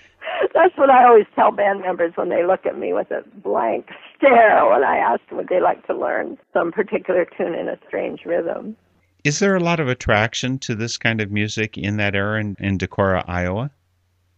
That's 0.55 0.77
what 0.77 0.91
I 0.91 1.05
always 1.05 1.27
tell 1.35 1.51
band 1.51 1.81
members 1.81 2.13
when 2.17 2.29
they 2.29 2.45
look 2.45 2.67
at 2.67 2.79
me 2.79 2.93
with 2.93 3.11
a 3.11 3.23
blank 3.43 3.89
stare 4.17 4.65
when 4.67 4.85
I 4.85 4.97
ask 4.97 5.21
them 5.29 5.39
would 5.39 5.49
they 5.49 5.61
like 5.61 5.87
to 5.87 5.95
learn 5.95 6.39
some 6.53 6.73
particular 6.73 7.27
tune 7.37 7.55
in 7.55 7.69
a 7.69 7.79
strange 7.87 8.25
rhythm. 8.25 8.77
Is 9.25 9.39
there 9.39 9.57
a 9.57 9.61
lot 9.61 9.81
of 9.81 9.89
attraction 9.89 10.59
to 10.61 10.75
this 10.75 10.99
kind 10.99 11.21
of 11.21 11.31
music 11.31 11.79
in 11.79 11.97
that 11.97 12.15
era 12.15 12.41
in, 12.41 12.57
in 12.61 12.77
Decorah, 12.77 13.25
Iowa? 13.27 13.71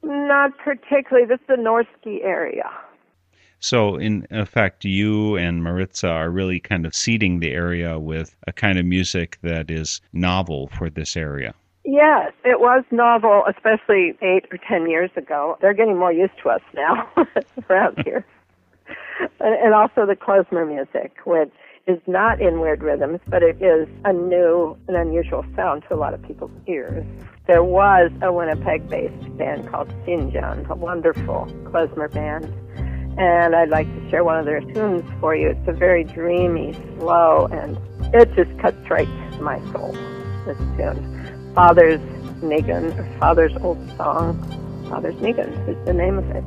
Not 0.03 0.57
particularly. 0.59 1.26
This 1.26 1.41
is 1.41 1.47
the 1.49 1.57
North 1.57 1.88
Ski 2.00 2.21
area. 2.23 2.71
So, 3.59 3.97
in 3.97 4.26
effect, 4.31 4.85
you 4.85 5.37
and 5.37 5.65
Maritza 5.65 6.09
are 6.09 6.31
really 6.31 6.61
kind 6.61 6.87
of 6.87 6.95
seeding 6.95 7.41
the 7.41 7.53
area 7.53 7.99
with 7.99 8.37
a 8.47 8.53
kind 8.53 8.79
of 8.79 8.85
music 8.85 9.38
that 9.43 9.71
is 9.71 10.00
novel 10.12 10.69
for 10.69 10.88
this 10.88 11.17
area. 11.17 11.55
Yes, 11.87 12.33
it 12.45 12.59
was 12.59 12.85
novel, 12.90 13.45
especially 13.49 14.14
eight 14.21 14.47
or 14.50 14.59
ten 14.69 14.90
years 14.90 15.11
ago. 15.16 15.57
They're 15.61 15.73
getting 15.73 15.97
more 15.97 16.12
used 16.12 16.33
to 16.43 16.50
us 16.50 16.61
now 16.75 17.09
around 17.71 17.99
here. 18.05 18.26
and 19.40 19.73
also 19.73 20.05
the 20.05 20.16
klezmer 20.16 20.66
music, 20.66 21.16
which 21.25 21.52
is 21.87 22.00
not 22.09 22.40
in 22.40 22.59
weird 22.61 22.83
rhythms, 22.83 23.21
but 23.28 23.45
it 23.45 23.62
is 23.62 23.88
a 24.05 24.12
new 24.12 24.76
and 24.88 24.97
unusual 24.97 25.45
sound 25.55 25.85
to 25.88 25.95
a 25.95 25.97
lot 25.97 26.12
of 26.12 26.21
people's 26.25 26.50
ears. 26.66 27.07
There 27.47 27.62
was 27.62 28.11
a 28.21 28.33
Winnipeg-based 28.33 29.37
band 29.38 29.69
called 29.69 29.88
Finjan, 30.05 30.69
a 30.69 30.75
wonderful 30.75 31.47
klezmer 31.64 32.12
band 32.12 32.52
and 33.19 33.55
I'd 33.57 33.71
like 33.71 33.87
to 33.87 34.11
share 34.11 34.25
one 34.25 34.38
of 34.38 34.45
their 34.45 34.61
tunes 34.61 35.05
for 35.21 35.35
you. 35.35 35.49
It's 35.50 35.69
a 35.69 35.73
very 35.73 36.05
dreamy, 36.05 36.75
slow, 36.99 37.47
and 37.50 37.78
it 38.14 38.35
just 38.35 38.59
cuts 38.61 38.90
right 38.90 39.09
to 39.33 39.40
my 39.40 39.59
soul. 39.73 39.93
This 40.45 40.59
tune, 40.76 41.15
Father's 41.56 42.02
or 42.98 43.18
Father's 43.18 43.56
Old 43.62 43.78
Song. 43.96 44.36
Father's 44.90 45.14
Nigun 45.14 45.48
is 45.66 45.86
the 45.86 45.92
name 45.94 46.18
of 46.18 46.30
it. 46.30 46.44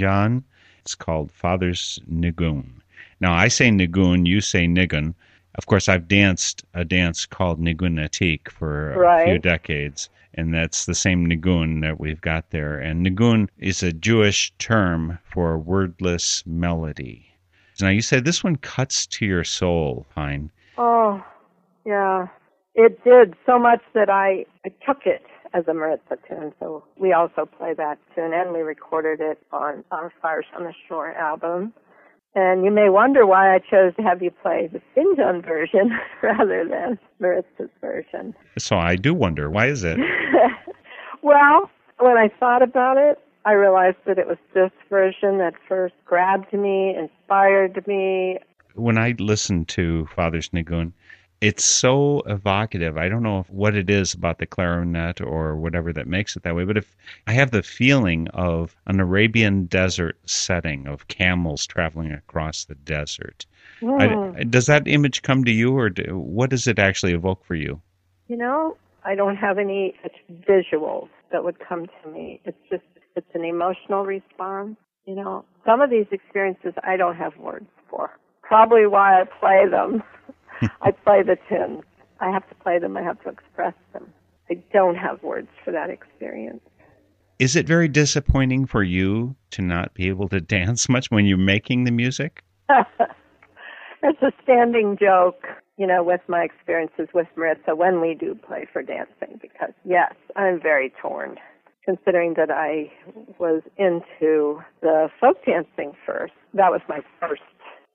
Finjan. 0.00 0.42
It's 0.80 0.94
called 0.94 1.30
Father's 1.30 1.98
Nigun. 2.10 2.64
Now, 3.20 3.34
I 3.34 3.48
say 3.48 3.68
Nigun, 3.68 4.26
you 4.26 4.40
say 4.40 4.66
Nigun. 4.66 5.14
Of 5.56 5.66
course, 5.66 5.88
I've 5.88 6.08
danced 6.08 6.64
a 6.74 6.84
dance 6.84 7.26
called 7.26 7.60
Nigun 7.60 8.50
for 8.50 8.94
Right. 8.96 9.22
a 9.22 9.24
few 9.26 9.38
decades, 9.38 10.08
and 10.34 10.54
that's 10.54 10.86
the 10.86 10.94
same 10.94 11.28
Nigun 11.28 11.82
that 11.82 12.00
we've 12.00 12.20
got 12.20 12.50
there. 12.50 12.78
And 12.78 13.04
Nigun 13.04 13.48
is 13.58 13.82
a 13.82 13.92
Jewish 13.92 14.52
term 14.58 15.18
for 15.24 15.58
wordless 15.58 16.44
melody. 16.46 17.26
Now, 17.80 17.88
you 17.88 18.02
said 18.02 18.24
this 18.24 18.44
one 18.44 18.56
cuts 18.56 19.06
to 19.06 19.26
your 19.26 19.44
soul, 19.44 20.06
Pine. 20.14 20.50
Oh, 20.78 21.22
yeah. 21.84 22.28
It 22.74 23.02
did 23.04 23.34
so 23.44 23.58
much 23.58 23.82
that 23.94 24.08
I, 24.08 24.46
I 24.64 24.70
took 24.86 25.04
it 25.04 25.22
as 25.54 25.66
a 25.68 25.74
Maritza 25.74 26.16
tune. 26.28 26.52
So 26.60 26.84
we 26.96 27.12
also 27.12 27.46
play 27.46 27.74
that 27.74 27.98
tune 28.14 28.32
and 28.32 28.52
we 28.52 28.60
recorded 28.60 29.20
it 29.20 29.38
on 29.52 29.84
our 29.90 30.12
Fires 30.22 30.46
on 30.56 30.64
the 30.64 30.74
Shore 30.88 31.12
album. 31.12 31.72
And 32.34 32.64
you 32.64 32.70
may 32.70 32.88
wonder 32.88 33.26
why 33.26 33.54
I 33.54 33.58
chose 33.58 33.94
to 33.96 34.02
have 34.02 34.22
you 34.22 34.30
play 34.30 34.70
the 34.72 34.80
Finjan 34.96 35.44
version 35.44 35.90
rather 36.22 36.64
than 36.68 36.98
Maritza's 37.20 37.70
version. 37.80 38.34
So 38.58 38.76
I 38.76 38.94
do 38.96 39.12
wonder, 39.14 39.50
why 39.50 39.66
is 39.66 39.82
it? 39.82 39.98
well, 41.22 41.68
when 41.98 42.16
I 42.16 42.30
thought 42.38 42.62
about 42.62 42.96
it, 42.98 43.18
I 43.44 43.52
realized 43.52 43.96
that 44.06 44.18
it 44.18 44.28
was 44.28 44.36
this 44.54 44.70
version 44.90 45.38
that 45.38 45.54
first 45.66 45.94
grabbed 46.04 46.52
me, 46.52 46.94
inspired 46.96 47.84
me. 47.86 48.38
when 48.74 48.98
I 48.98 49.14
listened 49.18 49.66
to 49.68 50.06
Father's 50.14 50.50
Nigun, 50.50 50.92
it's 51.40 51.64
so 51.64 52.20
evocative. 52.26 52.98
I 52.98 53.08
don't 53.08 53.22
know 53.22 53.40
if, 53.40 53.50
what 53.50 53.74
it 53.74 53.88
is 53.88 54.12
about 54.12 54.38
the 54.38 54.46
clarinet 54.46 55.20
or 55.20 55.56
whatever 55.56 55.92
that 55.92 56.06
makes 56.06 56.36
it 56.36 56.42
that 56.42 56.54
way, 56.54 56.64
but 56.64 56.76
if 56.76 56.94
I 57.26 57.32
have 57.32 57.50
the 57.50 57.62
feeling 57.62 58.28
of 58.28 58.76
an 58.86 59.00
Arabian 59.00 59.64
desert 59.64 60.18
setting 60.26 60.86
of 60.86 61.08
camels 61.08 61.66
traveling 61.66 62.12
across 62.12 62.64
the 62.64 62.74
desert. 62.74 63.46
Hmm. 63.80 64.00
I, 64.00 64.44
does 64.44 64.66
that 64.66 64.86
image 64.86 65.22
come 65.22 65.44
to 65.44 65.50
you, 65.50 65.76
or 65.76 65.88
do, 65.88 66.18
what 66.18 66.50
does 66.50 66.66
it 66.66 66.78
actually 66.78 67.14
evoke 67.14 67.44
for 67.44 67.54
you? 67.54 67.80
You 68.28 68.36
know, 68.36 68.76
I 69.04 69.14
don't 69.14 69.36
have 69.36 69.58
any 69.58 69.94
visuals 70.46 71.08
that 71.32 71.42
would 71.42 71.58
come 71.58 71.86
to 71.86 72.10
me. 72.10 72.40
It's 72.44 72.58
just, 72.70 72.84
it's 73.16 73.34
an 73.34 73.44
emotional 73.44 74.04
response. 74.04 74.76
You 75.06 75.14
know, 75.14 75.44
some 75.64 75.80
of 75.80 75.88
these 75.88 76.06
experiences 76.10 76.74
I 76.84 76.96
don't 76.96 77.16
have 77.16 77.36
words 77.38 77.66
for. 77.88 78.10
Probably 78.42 78.86
why 78.86 79.22
I 79.22 79.24
play 79.24 79.66
them. 79.70 80.02
I 80.82 80.90
play 80.90 81.22
the 81.22 81.36
tunes. 81.48 81.82
I 82.20 82.30
have 82.30 82.48
to 82.48 82.54
play 82.56 82.78
them. 82.78 82.96
I 82.96 83.02
have 83.02 83.20
to 83.22 83.28
express 83.30 83.74
them. 83.92 84.12
I 84.50 84.54
don't 84.72 84.96
have 84.96 85.22
words 85.22 85.48
for 85.64 85.70
that 85.70 85.90
experience. 85.90 86.60
Is 87.38 87.56
it 87.56 87.66
very 87.66 87.88
disappointing 87.88 88.66
for 88.66 88.82
you 88.82 89.34
to 89.52 89.62
not 89.62 89.94
be 89.94 90.08
able 90.08 90.28
to 90.28 90.40
dance 90.58 90.88
much 90.88 91.10
when 91.10 91.26
you're 91.26 91.38
making 91.38 91.84
the 91.84 91.90
music? 91.90 92.42
it's 92.68 94.22
a 94.22 94.32
standing 94.42 94.98
joke, 95.00 95.44
you 95.78 95.86
know, 95.86 96.02
with 96.02 96.20
my 96.28 96.42
experiences 96.42 97.08
with 97.14 97.26
Maritza 97.36 97.74
when 97.74 98.00
we 98.00 98.14
do 98.14 98.34
play 98.34 98.66
for 98.72 98.82
dancing 98.82 99.38
because 99.40 99.72
yes, 99.84 100.14
I'm 100.36 100.60
very 100.60 100.92
torn 101.00 101.36
considering 101.84 102.34
that 102.34 102.50
I 102.50 102.92
was 103.38 103.62
into 103.76 104.62
the 104.82 105.08
folk 105.20 105.44
dancing 105.44 105.92
first. 106.06 106.34
That 106.54 106.70
was 106.70 106.80
my 106.88 107.00
first 107.20 107.42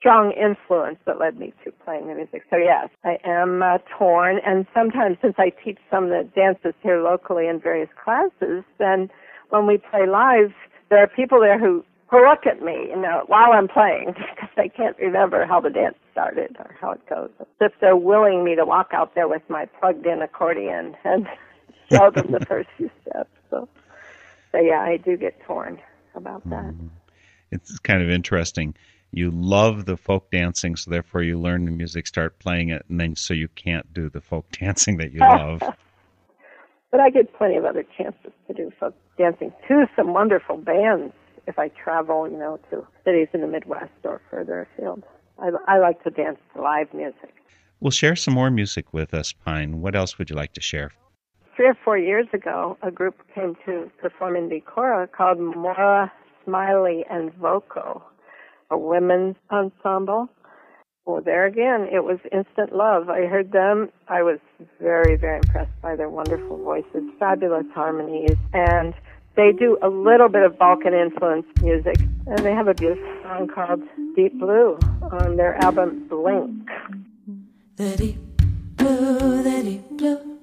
strong 0.05 0.31
influence 0.33 0.99
that 1.05 1.19
led 1.19 1.39
me 1.39 1.51
to 1.63 1.71
playing 1.83 2.05
the 2.05 2.13
music. 2.13 2.43
So 2.51 2.57
yes, 2.57 2.89
I 3.03 3.17
am 3.23 3.63
uh, 3.63 3.79
torn 3.97 4.39
and 4.45 4.67
sometimes 4.71 5.17
since 5.19 5.33
I 5.39 5.49
teach 5.49 5.79
some 5.89 6.03
of 6.03 6.09
the 6.11 6.29
dances 6.35 6.75
here 6.83 7.01
locally 7.01 7.47
in 7.47 7.59
various 7.59 7.89
classes, 8.03 8.63
then 8.77 9.09
when 9.49 9.65
we 9.65 9.79
play 9.79 10.05
live, 10.07 10.53
there 10.91 10.99
are 10.99 11.07
people 11.07 11.39
there 11.39 11.57
who 11.57 11.83
who 12.11 12.23
look 12.29 12.45
at 12.45 12.61
me, 12.61 12.89
you 12.89 13.01
know, 13.01 13.23
while 13.25 13.51
I'm 13.51 13.67
playing 13.67 14.13
because 14.35 14.49
they 14.55 14.69
can't 14.69 14.95
remember 14.99 15.43
how 15.47 15.59
the 15.59 15.71
dance 15.71 15.97
started 16.11 16.55
or 16.59 16.75
how 16.79 16.91
it 16.91 17.01
goes. 17.09 17.31
If 17.59 17.71
they're 17.81 17.97
willing 17.97 18.43
me 18.43 18.53
to 18.55 18.63
walk 18.63 18.91
out 18.93 19.15
there 19.15 19.27
with 19.27 19.41
my 19.49 19.65
plugged-in 19.65 20.21
accordion 20.21 20.95
and 21.03 21.27
show 21.91 22.11
them 22.11 22.31
the 22.31 22.45
first 22.45 22.69
few 22.77 22.91
steps. 23.01 23.31
So, 23.49 23.67
so 24.51 24.59
yeah, 24.59 24.81
I 24.81 24.97
do 24.97 25.17
get 25.17 25.41
torn 25.47 25.81
about 26.13 26.47
that. 26.51 26.75
It's 27.49 27.79
kind 27.79 28.03
of 28.03 28.11
interesting. 28.11 28.75
You 29.15 29.31
love 29.31 29.85
the 29.85 29.95
folk 29.95 30.29
dancing, 30.29 30.75
so 30.75 30.91
therefore 30.91 31.23
you 31.23 31.39
learn 31.39 31.63
the 31.63 31.71
music, 31.71 32.05
start 32.05 32.37
playing 32.39 32.67
it, 32.67 32.83
and 32.89 32.99
then 32.99 33.15
so 33.15 33.33
you 33.33 33.47
can't 33.47 33.93
do 33.93 34.09
the 34.09 34.19
folk 34.19 34.45
dancing 34.59 34.97
that 34.97 35.13
you 35.13 35.19
love. 35.19 35.61
But 36.91 37.01
I 37.01 37.09
get 37.09 37.33
plenty 37.37 37.57
of 37.57 37.65
other 37.65 37.83
chances 37.97 38.31
to 38.47 38.53
do 38.53 38.71
folk 38.79 38.95
dancing 39.17 39.51
to 39.67 39.85
some 39.97 40.13
wonderful 40.13 40.55
bands 40.55 41.13
if 41.45 41.59
I 41.59 41.67
travel, 41.67 42.25
you 42.29 42.37
know, 42.37 42.57
to 42.69 42.87
cities 43.03 43.27
in 43.33 43.41
the 43.41 43.47
Midwest 43.47 43.91
or 44.05 44.21
further 44.31 44.61
afield. 44.61 45.03
I, 45.37 45.49
I 45.67 45.79
like 45.79 46.01
to 46.05 46.09
dance 46.09 46.37
to 46.53 46.61
live 46.61 46.93
music. 46.93 47.33
Well, 47.81 47.91
share 47.91 48.15
some 48.15 48.33
more 48.33 48.49
music 48.49 48.93
with 48.93 49.13
us, 49.13 49.33
Pine. 49.33 49.81
What 49.81 49.93
else 49.93 50.17
would 50.17 50.29
you 50.29 50.37
like 50.37 50.53
to 50.53 50.61
share? 50.61 50.91
Three 51.57 51.67
or 51.67 51.77
four 51.83 51.97
years 51.97 52.27
ago, 52.31 52.77
a 52.81 52.91
group 52.91 53.15
came 53.33 53.55
to 53.65 53.91
perform 54.01 54.37
in 54.37 54.49
Decorah 54.49 55.11
called 55.11 55.39
Mora 55.39 56.09
Smiley 56.45 57.03
and 57.09 57.33
Voco, 57.33 58.03
a 58.71 58.77
women's 58.77 59.35
ensemble. 59.51 60.29
Well, 61.05 61.21
there 61.21 61.45
again, 61.45 61.87
it 61.91 62.03
was 62.03 62.17
instant 62.31 62.75
love. 62.75 63.09
I 63.09 63.25
heard 63.27 63.51
them. 63.51 63.89
I 64.07 64.23
was 64.23 64.39
very, 64.81 65.15
very 65.17 65.37
impressed 65.37 65.79
by 65.81 65.95
their 65.95 66.09
wonderful 66.09 66.57
voices, 66.57 67.03
fabulous 67.19 67.67
harmonies, 67.75 68.35
and 68.53 68.93
they 69.35 69.51
do 69.51 69.77
a 69.83 69.89
little 69.89 70.29
bit 70.29 70.43
of 70.43 70.57
Balkan 70.57 70.93
influenced 70.93 71.61
music, 71.61 71.97
and 72.25 72.39
they 72.39 72.53
have 72.53 72.67
a 72.67 72.73
beautiful 72.73 73.13
song 73.21 73.47
called 73.53 73.81
Deep 74.15 74.39
Blue 74.39 74.79
on 75.11 75.35
their 75.37 75.55
album 75.63 76.07
Blink. 76.07 76.69
The 77.75 77.95
deep 77.97 78.17
blue, 78.77 79.43
the 79.43 79.61
deep 79.63 79.89
blue, 79.97 80.39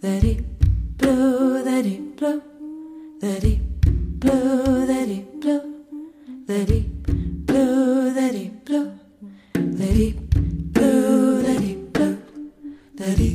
the 0.00 0.20
deep 0.20 0.44
blue, 0.98 1.62
the 1.62 1.82
deep 1.82 2.16
blue, 2.16 2.42
the 3.20 3.40
deep 3.40 3.62
blue, 3.80 4.86
the 4.86 5.06
deep 5.06 5.40
blue, 5.40 5.84
the 6.46 6.64
deep 6.66 7.03
blue, 7.54 8.10
let 8.12 8.34
it 8.34 8.64
blow, 8.64 8.92
let 9.54 9.96
it 10.06 10.16
blue, 10.72 11.42
let 11.42 11.62
it 11.62 11.92
let 12.98 13.20
it 13.20 13.33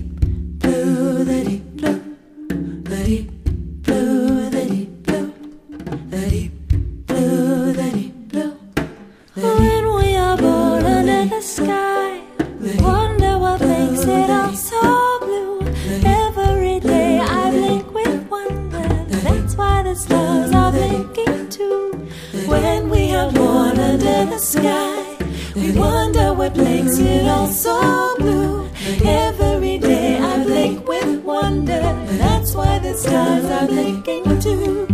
we 25.70 25.80
wonder 25.80 26.34
what 26.34 26.56
makes 26.56 26.98
it 26.98 27.28
all 27.28 27.48
so 27.48 28.16
blue. 28.18 28.70
Every 29.06 29.78
day 29.78 30.18
I 30.18 30.44
blink 30.44 30.88
with 30.88 31.24
wonder. 31.24 31.82
That's 32.18 32.56
why 32.56 32.80
the 32.80 32.94
stars 32.96 33.46
are 33.46 33.68
blinking 33.68 34.40
too. 34.40 34.88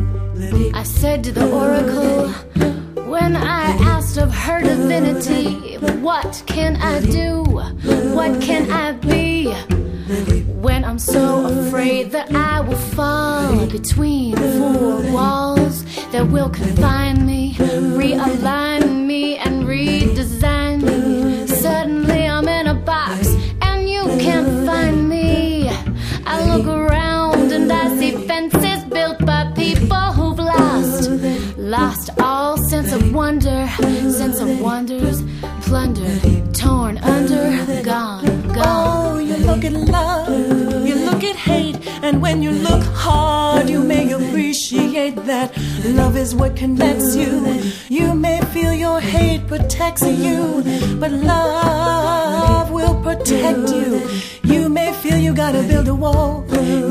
I 0.73 0.83
said 0.83 1.23
to 1.25 1.31
the 1.31 1.49
oracle 1.49 2.29
when 3.09 3.35
I 3.35 3.65
asked 3.93 4.17
of 4.17 4.33
her 4.33 4.61
divinity, 4.61 5.77
What 6.01 6.43
can 6.45 6.75
I 6.77 6.99
do? 6.99 7.43
What 8.13 8.41
can 8.41 8.69
I 8.69 8.93
be? 8.93 9.53
When 10.65 10.83
I'm 10.83 10.99
so 10.99 11.45
afraid 11.45 12.11
that 12.11 12.33
I 12.33 12.61
will 12.61 12.75
fall 12.75 13.65
between 13.67 14.35
four 14.35 15.11
walls 15.11 15.83
that 16.11 16.27
will 16.27 16.49
confine 16.49 17.25
me, 17.25 17.53
realign 17.53 19.05
me, 19.05 19.38
and 19.38 19.54
you 42.45 42.51
look 42.51 42.84
hard, 43.05 43.67
you 43.67 43.81
may 43.84 44.12
appreciate 44.12 45.15
that 45.31 45.49
love 45.99 46.15
is 46.15 46.36
what 46.36 46.55
connects 46.55 47.15
you. 47.15 47.34
You 47.89 48.13
may 48.13 48.39
feel 48.53 48.73
your 48.86 48.99
hate 48.99 49.47
protects 49.47 50.05
you, 50.25 50.39
but 51.01 51.12
love 51.12 52.69
will 52.77 52.95
protect 53.08 53.65
you. 53.77 53.89
You 54.43 54.69
may 54.69 54.89
feel 55.01 55.17
you 55.17 55.34
gotta 55.34 55.63
build 55.71 55.88
a 55.88 55.95
wall 55.95 56.41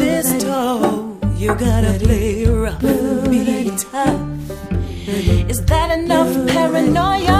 this 0.02 0.28
tall. 0.42 1.16
You 1.36 1.50
gotta 1.66 1.92
play 2.04 2.46
rough, 2.46 2.82
be 3.30 3.70
tough. 3.84 4.20
Is 5.52 5.60
that 5.70 5.88
enough 5.98 6.32
paranoia 6.48 7.33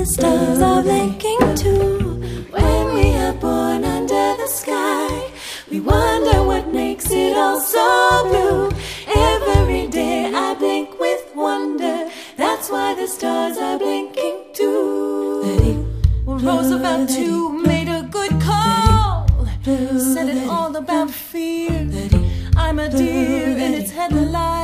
the 0.00 0.06
stars 0.06 0.62
are 0.62 0.82
blinking 0.82 1.40
too. 1.56 2.46
When 2.50 2.94
we 2.94 3.14
are 3.16 3.34
born 3.34 3.84
under 3.84 4.28
the 4.42 4.48
sky, 4.48 5.30
we 5.70 5.78
wonder 5.80 6.42
what 6.42 6.68
makes 6.72 7.10
it 7.10 7.36
all 7.36 7.60
so 7.60 7.88
blue. 8.30 8.70
Every 9.14 9.88
day 9.88 10.32
I 10.34 10.54
blink 10.54 10.98
with 10.98 11.22
wonder. 11.34 12.08
That's 12.38 12.70
why 12.70 12.94
the 12.94 13.06
stars 13.06 13.58
are 13.58 13.78
blinking 13.78 14.38
too. 14.54 15.86
Roosevelt 16.24 17.10
too 17.10 17.52
made 17.70 17.88
a 17.88 18.02
good 18.10 18.40
call. 18.40 19.26
Said 20.14 20.30
it 20.30 20.48
all 20.48 20.74
about 20.76 21.10
fear. 21.10 21.76
I'm 22.56 22.78
a 22.78 22.88
deer 22.88 23.48
in 23.64 23.74
its 23.74 23.90
headlight. 23.90 24.59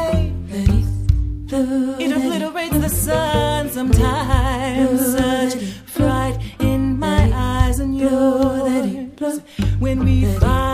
It 1.58 2.12
obliterates 2.12 2.78
the 2.78 2.88
sun 2.90 3.70
sometimes. 3.70 5.12
Such 5.12 5.54
fright 5.86 6.38
in 6.60 6.98
my 6.98 7.32
eyes 7.32 7.78
and 7.78 7.96
yours. 7.96 9.40
When 9.78 10.04
we 10.04 10.26
fight, 10.34 10.65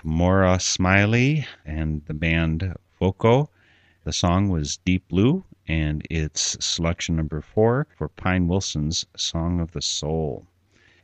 of 0.00 0.06
Maura 0.06 0.58
Smiley 0.58 1.46
and 1.66 2.02
the 2.06 2.14
band 2.14 2.74
Voco. 2.98 3.50
The 4.04 4.12
song 4.12 4.48
was 4.48 4.78
Deep 4.78 5.06
Blue, 5.08 5.44
and 5.68 6.06
it's 6.08 6.56
selection 6.64 7.16
number 7.16 7.42
four 7.42 7.86
for 7.96 8.08
Pine 8.08 8.48
Wilson's 8.48 9.04
Song 9.16 9.60
of 9.60 9.72
the 9.72 9.82
Soul. 9.82 10.46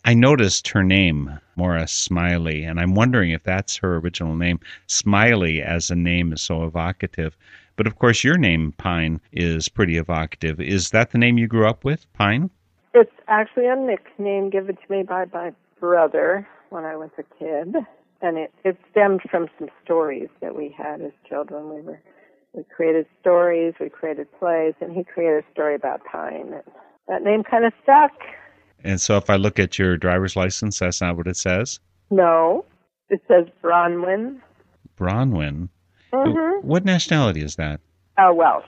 I 0.05 0.15
noticed 0.15 0.69
her 0.69 0.83
name, 0.83 1.39
Maura 1.57 1.87
Smiley, 1.87 2.65
and 2.65 2.81
I'm 2.81 2.95
wondering 2.95 3.33
if 3.33 3.43
that's 3.43 3.77
her 3.77 3.97
original 3.97 4.35
name. 4.35 4.61
Smiley 4.87 5.61
as 5.61 5.91
a 5.91 5.97
name 5.97 6.33
is 6.33 6.41
so 6.41 6.65
evocative. 6.65 7.37
But 7.77 7.87
of 7.87 7.99
course, 7.99 8.25
your 8.25 8.39
name, 8.39 8.73
Pine, 8.79 9.21
is 9.33 9.69
pretty 9.69 9.99
evocative. 9.99 10.61
Is 10.61 10.91
that 10.91 11.11
the 11.11 11.19
name 11.19 11.37
you 11.37 11.49
grew 11.49 11.69
up 11.69 11.85
with, 11.85 12.11
Pine? 12.15 12.51
It's 12.95 13.13
actually 13.29 13.67
a 13.67 13.77
nickname 13.77 14.49
given 14.49 14.77
to 14.77 14.83
me 14.89 15.03
by 15.03 15.27
my 15.33 15.53
brother 15.81 16.49
when 16.71 16.85
I 16.85 16.97
was 16.97 17.11
a 17.19 17.23
kid, 17.39 17.77
and 18.23 18.39
it, 18.39 18.53
it 18.65 18.77
stemmed 18.91 19.23
from 19.31 19.49
some 19.59 19.69
stories 19.85 20.29
that 20.41 20.57
we 20.57 20.75
had 20.77 21.01
as 21.01 21.13
children. 21.29 21.75
We 21.75 21.81
were 21.83 22.01
we 22.55 22.65
created 22.75 23.07
stories, 23.21 23.75
we 23.79 23.91
created 23.91 24.27
plays, 24.39 24.75
and 24.81 24.93
he 24.93 25.05
created 25.05 25.45
a 25.45 25.53
story 25.53 25.75
about 25.75 26.01
pine. 26.11 26.55
And 26.55 26.63
that 27.07 27.23
name 27.23 27.45
kind 27.45 27.67
of 27.67 27.73
stuck. 27.83 28.13
And 28.83 29.01
so 29.01 29.19
if 29.19 29.29
I 29.29 29.37
look 29.37 29.59
at 29.59 29.79
your 29.79 29.97
driver's 29.99 30.37
license, 30.37 30.79
that's 30.79 31.03
not 31.03 31.17
what 31.17 31.27
it 31.27 31.37
says? 31.37 31.81
No, 32.11 32.65
it 33.11 33.21
says 33.29 33.47
Bronwyn. 33.63 34.41
Bronwyn. 34.99 35.69
Mm-hmm. 36.13 36.67
What 36.67 36.85
nationality 36.85 37.43
is 37.43 37.57
that? 37.57 37.81
Uh, 38.17 38.33
Welsh. 38.33 38.65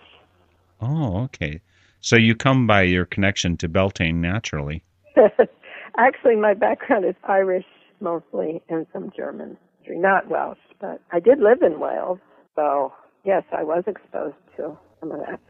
Oh, 0.81 1.23
okay. 1.25 1.61
So 2.01 2.17
you 2.17 2.35
come 2.35 2.67
by 2.67 2.83
your 2.83 3.07
connection 3.07 3.57
to 3.59 3.69
Beltane 3.69 4.21
naturally. 4.21 4.85
Actually, 5.97 6.37
my 6.37 6.55
background 6.55 7.05
is 7.05 7.15
Irish 7.25 7.65
mostly 8.01 8.63
and 8.69 8.87
some 8.93 9.13
German, 9.17 9.57
history, 9.89 9.99
not 9.99 10.29
Welsh, 10.29 10.59
but 10.81 11.01
I 11.13 11.21
did 11.21 11.41
live 11.41 11.63
in 11.63 11.81
Wales, 11.81 12.19
so 12.55 12.93
yes, 13.25 13.45
I 13.53 13.63
was 13.63 13.85
exposed 13.87 14.37
to 14.57 14.77
some 15.01 15.13
of 15.13 15.21
that. 15.21 15.41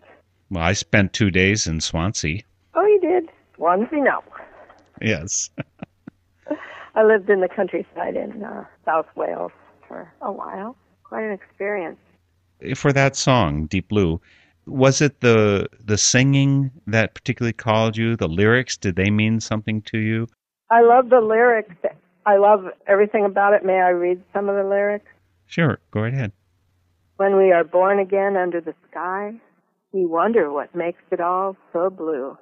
Well, 0.50 0.64
I 0.64 0.72
spent 0.72 1.12
two 1.12 1.30
days 1.30 1.66
in 1.66 1.80
Swansea. 1.80 2.42
Oh, 2.74 2.86
you 2.86 3.00
did? 3.00 3.28
Swansea, 3.56 4.02
no. 4.02 4.22
Yes. 5.02 5.50
I 6.94 7.04
lived 7.04 7.28
in 7.28 7.40
the 7.40 7.48
countryside 7.48 8.16
in 8.16 8.42
uh, 8.42 8.64
South 8.84 9.06
Wales 9.14 9.52
for 9.86 10.12
a 10.22 10.32
while. 10.32 10.76
Quite 11.04 11.24
an 11.24 11.32
experience. 11.32 11.98
For 12.74 12.92
that 12.92 13.14
song, 13.14 13.66
Deep 13.66 13.88
Blue, 13.88 14.20
was 14.66 15.00
it 15.00 15.20
the 15.20 15.68
the 15.82 15.96
singing 15.96 16.70
that 16.86 17.14
particularly 17.14 17.52
called 17.52 17.96
you? 17.96 18.16
The 18.16 18.28
lyrics, 18.28 18.76
did 18.76 18.96
they 18.96 19.10
mean 19.10 19.40
something 19.40 19.80
to 19.82 19.98
you? 19.98 20.26
I 20.70 20.82
love 20.82 21.08
the 21.08 21.20
lyrics. 21.20 21.74
I 22.28 22.36
love 22.36 22.66
everything 22.86 23.24
about 23.24 23.54
it. 23.54 23.64
May 23.64 23.80
I 23.80 23.88
read 23.88 24.22
some 24.34 24.50
of 24.50 24.56
the 24.56 24.62
lyrics? 24.62 25.10
Sure, 25.46 25.78
go 25.90 26.02
right 26.02 26.12
ahead. 26.12 26.32
When 27.16 27.38
we 27.38 27.52
are 27.52 27.64
born 27.64 27.98
again 27.98 28.36
under 28.36 28.60
the 28.60 28.74
sky, 28.90 29.32
we 29.92 30.04
wonder 30.04 30.52
what 30.52 30.74
makes 30.74 31.00
it 31.10 31.22
all 31.22 31.56
so 31.72 31.88
blue. 31.88 32.36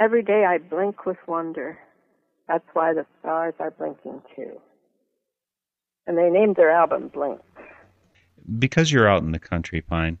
Every 0.00 0.24
day 0.24 0.44
I 0.44 0.58
blink 0.58 1.06
with 1.06 1.18
wonder. 1.28 1.78
That's 2.48 2.66
why 2.72 2.94
the 2.94 3.06
stars 3.20 3.54
are 3.60 3.70
blinking 3.70 4.22
too. 4.34 4.60
And 6.08 6.18
they 6.18 6.28
named 6.28 6.56
their 6.56 6.72
album 6.72 7.06
Blink. 7.14 7.40
Because 8.58 8.90
you're 8.90 9.08
out 9.08 9.22
in 9.22 9.30
the 9.30 9.38
country, 9.38 9.80
Pine, 9.80 10.18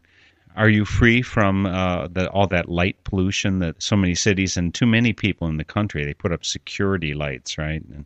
are 0.56 0.68
you 0.68 0.84
free 0.84 1.22
from 1.22 1.66
uh, 1.66 2.08
the, 2.08 2.28
all 2.30 2.46
that 2.48 2.68
light 2.68 3.02
pollution 3.04 3.58
that 3.60 3.82
so 3.82 3.96
many 3.96 4.14
cities 4.14 4.56
and 4.56 4.74
too 4.74 4.86
many 4.86 5.12
people 5.12 5.48
in 5.48 5.56
the 5.56 5.64
country 5.64 6.04
they 6.04 6.14
put 6.14 6.32
up 6.32 6.44
security 6.44 7.14
lights, 7.14 7.56
right? 7.56 7.82
And 7.94 8.04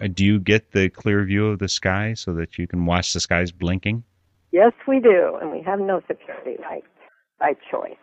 uh, 0.00 0.08
do 0.08 0.24
you 0.24 0.38
get 0.38 0.72
the 0.72 0.90
clear 0.90 1.24
view 1.24 1.46
of 1.48 1.58
the 1.58 1.68
sky 1.68 2.14
so 2.14 2.34
that 2.34 2.58
you 2.58 2.66
can 2.66 2.86
watch 2.86 3.12
the 3.12 3.20
skies 3.20 3.50
blinking? 3.50 4.04
Yes, 4.52 4.72
we 4.86 5.00
do, 5.00 5.36
and 5.40 5.50
we 5.50 5.62
have 5.62 5.80
no 5.80 6.00
security 6.06 6.56
lights 6.62 6.86
by 7.38 7.54
choice. 7.70 7.96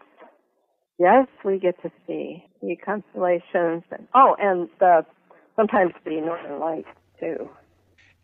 Yes, 0.99 1.27
we 1.43 1.59
get 1.59 1.81
to 1.81 1.91
see 2.05 2.45
the 2.61 2.75
constellations 2.75 3.83
and 3.91 4.07
oh, 4.13 4.35
and 4.39 4.69
the 4.79 5.05
sometimes 5.55 5.93
the 6.05 6.21
northern 6.21 6.59
lights 6.59 6.87
too. 7.19 7.49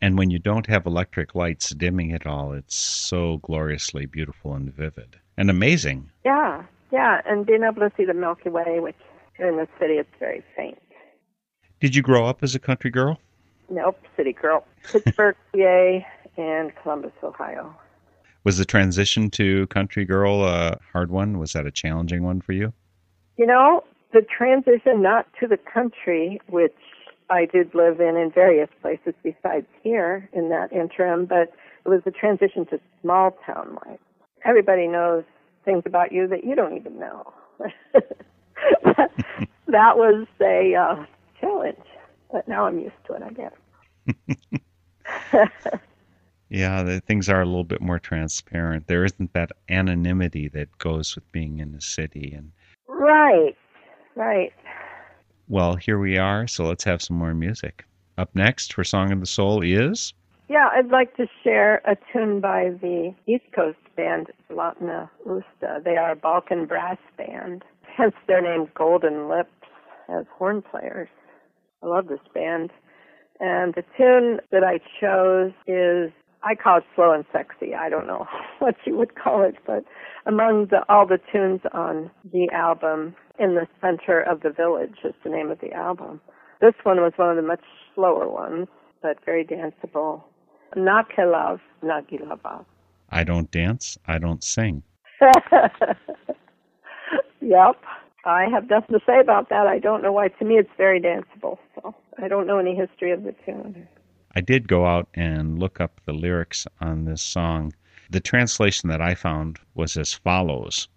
And 0.01 0.17
when 0.17 0.29
you 0.29 0.39
don't 0.39 0.67
have 0.67 0.85
electric 0.85 1.35
lights 1.35 1.71
dimming 1.71 2.11
it 2.11 2.25
all, 2.25 2.53
it's 2.53 2.75
so 2.75 3.37
gloriously 3.37 4.05
beautiful 4.05 4.53
and 4.53 4.73
vivid 4.73 5.17
and 5.39 5.49
amazing. 5.49 6.11
Yeah, 6.23 6.63
Yeah, 6.91 7.21
and 7.25 7.45
being 7.45 7.63
able 7.63 7.81
to 7.81 7.91
see 7.95 8.03
the 8.03 8.13
Milky 8.13 8.49
Way, 8.49 8.79
which 8.79 8.97
in 9.37 9.55
the 9.55 9.67
city 9.79 9.93
it's 9.93 10.09
very 10.19 10.43
faint. 10.55 10.81
Did 11.79 11.95
you 11.95 12.01
grow 12.01 12.25
up 12.25 12.43
as 12.43 12.55
a 12.55 12.59
country 12.59 12.91
girl? 12.91 13.19
Nope, 13.69 13.97
city 14.17 14.33
girl. 14.33 14.65
Pittsburgh, 14.91 15.35
PA, 15.53 15.99
and 16.37 16.73
Columbus, 16.81 17.13
Ohio. 17.23 17.73
Was 18.43 18.57
the 18.57 18.65
transition 18.65 19.29
to 19.31 19.67
country 19.67 20.03
girl 20.03 20.43
a 20.43 20.77
hard 20.91 21.09
one? 21.09 21.39
Was 21.39 21.53
that 21.53 21.65
a 21.65 21.71
challenging 21.71 22.23
one 22.23 22.41
for 22.41 22.51
you? 22.51 22.73
You 23.37 23.45
know, 23.45 23.83
the 24.11 24.21
transition 24.21 25.01
not 25.01 25.27
to 25.39 25.47
the 25.47 25.57
country, 25.57 26.41
which 26.47 26.75
I 27.29 27.45
did 27.45 27.73
live 27.73 28.01
in 28.01 28.17
in 28.17 28.31
various 28.31 28.69
places 28.81 29.13
besides 29.23 29.67
here 29.83 30.27
in 30.33 30.49
that 30.49 30.73
interim, 30.73 31.27
but 31.27 31.53
it 31.85 31.89
was 31.89 32.01
the 32.03 32.11
transition 32.11 32.65
to 32.67 32.79
small 33.01 33.37
town 33.45 33.77
life. 33.85 33.99
Everybody 34.45 34.87
knows 34.87 35.23
things 35.65 35.83
about 35.85 36.11
you 36.11 36.27
that 36.27 36.43
you 36.43 36.55
don't 36.55 36.75
even 36.75 36.99
know. 36.99 37.31
that, 37.59 37.73
that 39.67 39.97
was 39.97 40.27
a 40.41 40.75
uh, 40.75 41.05
challenge, 41.39 41.77
but 42.31 42.47
now 42.47 42.65
I'm 42.65 42.79
used 42.79 42.95
to 43.07 43.13
it, 43.13 43.23
I 43.23 43.31
guess. 43.31 43.53
Yeah, 46.49 46.81
the 46.81 46.99
things 46.99 47.29
are 47.29 47.41
a 47.41 47.45
little 47.45 47.63
bit 47.63 47.79
more 47.79 47.99
transparent. 47.99 48.87
There 48.87 49.05
isn't 49.05 49.33
that 49.33 49.51
anonymity 49.69 50.47
that 50.49 50.75
goes 50.79 51.13
with 51.13 51.31
being 51.31 51.59
in 51.59 51.73
the 51.73 51.81
city 51.81 52.33
and 52.35 52.51
right, 52.87 53.55
right. 54.15 54.51
well, 55.47 55.75
here 55.75 55.99
we 55.99 56.17
are, 56.17 56.47
so 56.47 56.65
let's 56.65 56.83
have 56.85 57.03
some 57.03 57.17
more 57.17 57.35
music. 57.35 57.85
Up 58.17 58.31
next 58.33 58.73
for 58.73 58.83
Song 58.83 59.11
of 59.11 59.19
the 59.19 59.27
Soul 59.27 59.61
is 59.63 60.13
Yeah, 60.49 60.67
I'd 60.73 60.89
like 60.89 61.15
to 61.17 61.27
share 61.43 61.75
a 61.85 61.95
tune 62.11 62.41
by 62.41 62.71
the 62.81 63.13
East 63.27 63.43
Coast 63.55 63.77
band 63.95 64.27
Zlatna 64.49 65.07
Usta. 65.23 65.83
They 65.85 65.95
are 65.95 66.13
a 66.13 66.15
Balkan 66.15 66.65
brass 66.65 66.97
band, 67.19 67.63
hence 67.95 68.15
their 68.27 68.41
name 68.41 68.67
Golden 68.75 69.29
Lips 69.29 69.51
as 70.09 70.25
horn 70.35 70.63
players. 70.63 71.07
I 71.83 71.85
love 71.85 72.07
this 72.07 72.19
band. 72.33 72.71
And 73.39 73.75
the 73.75 73.83
tune 73.95 74.39
that 74.51 74.63
I 74.63 74.79
chose 74.99 75.51
is, 75.67 76.11
I 76.41 76.55
call 76.55 76.79
it 76.79 76.83
slow 76.95 77.13
and 77.13 77.25
sexy. 77.31 77.75
I 77.75 77.87
don't 77.89 78.07
know 78.07 78.25
what 78.57 78.73
you 78.87 78.97
would 78.97 79.13
call 79.13 79.43
it, 79.43 79.53
but 79.67 79.83
among 80.25 80.69
the, 80.71 80.83
all 80.89 81.05
the 81.05 81.19
tunes 81.31 81.61
on 81.73 82.09
the 82.33 82.49
album, 82.51 83.15
In 83.37 83.53
the 83.53 83.67
Center 83.81 84.19
of 84.19 84.41
the 84.41 84.49
Village 84.49 84.97
is 85.03 85.13
the 85.23 85.29
name 85.29 85.51
of 85.51 85.59
the 85.59 85.73
album. 85.73 86.21
This 86.59 86.73
one 86.81 86.97
was 86.97 87.13
one 87.17 87.29
of 87.29 87.35
the 87.35 87.47
much 87.47 87.63
slower 87.93 88.27
ones, 88.27 88.67
but 89.03 89.23
very 89.23 89.45
danceable. 89.45 90.23
Nakelav 90.75 91.59
Nagilava. 91.83 92.65
I 93.09 93.23
Don't 93.23 93.49
Dance, 93.51 93.97
I 94.05 94.17
Don't 94.19 94.43
Sing. 94.43 94.83
yep. 97.41 97.75
I 98.25 98.45
have 98.51 98.69
nothing 98.69 98.99
to 98.99 99.05
say 99.05 99.19
about 99.19 99.49
that. 99.49 99.65
I 99.65 99.79
don't 99.79 100.03
know 100.03 100.11
why. 100.11 100.27
To 100.27 100.45
me, 100.45 100.57
it's 100.57 100.69
very 100.77 100.99
danceable. 101.01 101.57
So 101.75 101.95
I 102.21 102.27
don't 102.27 102.45
know 102.47 102.59
any 102.59 102.75
history 102.75 103.11
of 103.11 103.23
the 103.23 103.33
tune. 103.45 103.87
I 104.35 104.41
did 104.41 104.67
go 104.67 104.85
out 104.85 105.07
and 105.15 105.57
look 105.57 105.81
up 105.81 106.01
the 106.05 106.13
lyrics 106.13 106.67
on 106.79 107.05
this 107.05 107.21
song. 107.21 107.73
The 108.11 108.19
translation 108.19 108.89
that 108.89 109.01
I 109.01 109.15
found 109.15 109.59
was 109.73 109.97
as 109.97 110.13
follows 110.13 110.87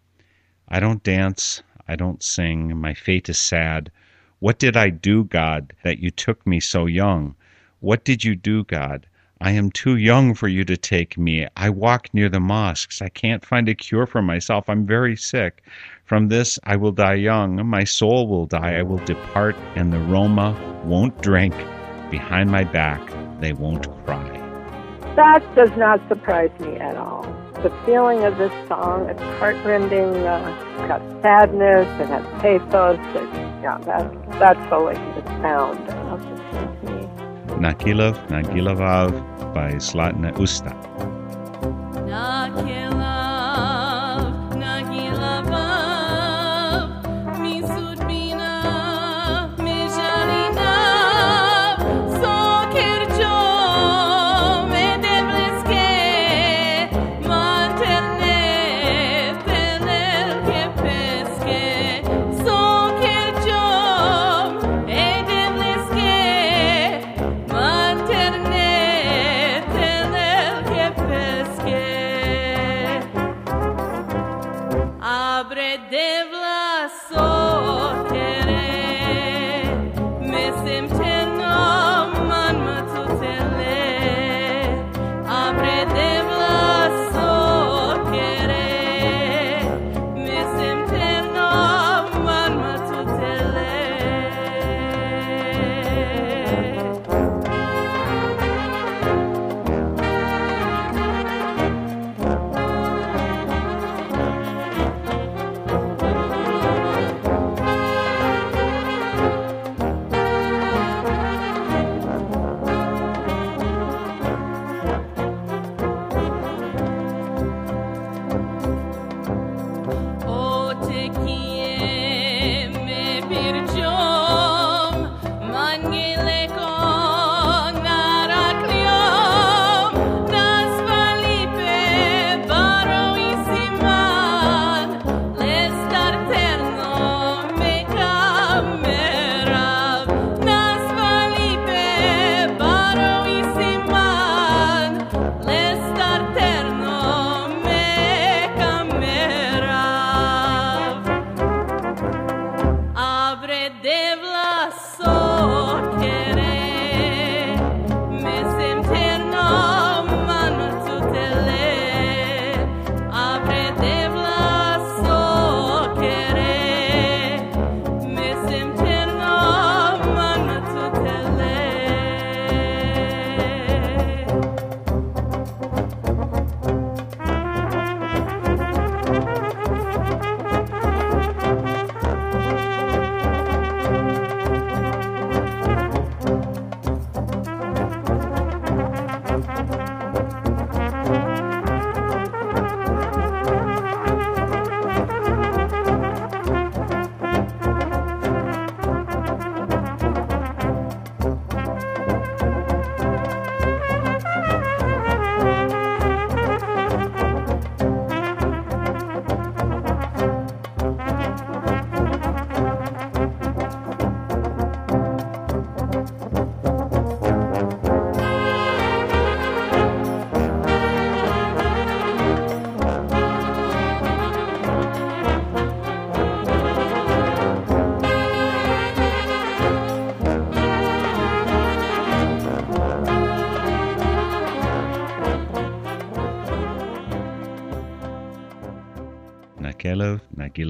I 0.69 0.81
don't 0.81 1.03
dance, 1.03 1.63
I 1.87 1.97
don't 1.97 2.23
sing, 2.23 2.77
my 2.77 2.95
fate 2.95 3.29
is 3.29 3.39
sad. 3.39 3.91
What 4.39 4.59
did 4.59 4.77
I 4.77 4.91
do, 4.91 5.25
God, 5.25 5.73
that 5.85 5.99
you 5.99 6.11
took 6.11 6.47
me 6.47 6.61
so 6.61 6.87
young? 6.87 7.35
What 7.81 8.05
did 8.05 8.25
you 8.25 8.35
do, 8.35 8.65
God? 8.65 9.07
I 9.43 9.51
am 9.51 9.73
too 9.73 9.97
young 9.97 10.35
for 10.35 10.47
you 10.47 10.65
to 10.67 10.77
take 10.77 11.19
me. 11.19 11.49
I 11.57 11.69
walk 11.69 12.15
near 12.15 12.29
the 12.29 12.39
mosques. 12.39 13.03
I 13.03 13.09
can't 13.09 13.45
find 13.45 13.69
a 13.69 13.75
cure 13.75 14.07
for 14.07 14.23
myself. 14.23 14.69
I'm 14.69 14.87
very 14.87 15.17
sick. 15.17 15.65
From 16.05 16.29
this 16.29 16.61
I 16.63 16.77
will 16.77 16.93
die 16.93 17.15
young. 17.15 17.67
My 17.67 17.83
soul 17.83 18.29
will 18.29 18.47
die. 18.47 18.77
I 18.77 18.83
will 18.83 19.05
depart, 19.05 19.57
and 19.75 19.93
the 19.93 19.99
Roma 19.99 20.55
won't 20.85 21.21
drink. 21.21 21.55
Behind 22.09 22.53
my 22.53 22.63
back, 22.63 23.03
they 23.41 23.53
won't 23.53 23.89
cry. 24.05 24.31
That 25.17 25.43
does 25.57 25.77
not 25.77 25.99
surprise 26.07 26.53
me 26.61 26.77
at 26.77 26.97
all. 26.97 27.25
The 27.65 27.71
feeling 27.85 28.23
of 28.23 28.39
this 28.39 28.53
song, 28.69 29.09
it's 29.11 29.21
heartrending. 29.41 30.25
Uh, 30.25 30.57
it's 30.71 30.87
got 30.87 31.03
sadness, 31.21 31.89
it 32.01 32.07
has 32.07 32.25
pathos. 32.41 32.97
It, 33.17 33.29
yeah, 33.61 33.79
that, 33.87 34.39
that's 34.39 34.71
the 34.71 34.79
way 34.81 34.95
it's 35.17 35.29
sound 35.43 35.81
of 35.91 36.23
the 36.23 36.53
symphony. 36.53 36.92
Nakilov, 37.63 38.19
Nagilovav 38.27 39.15
by 39.55 39.79
Zlatna 39.79 40.35
Usta. 40.35 40.75
Nakilav, 42.11 43.32
sobre 75.43 75.77
de 75.91 76.25
blason. 76.31 77.32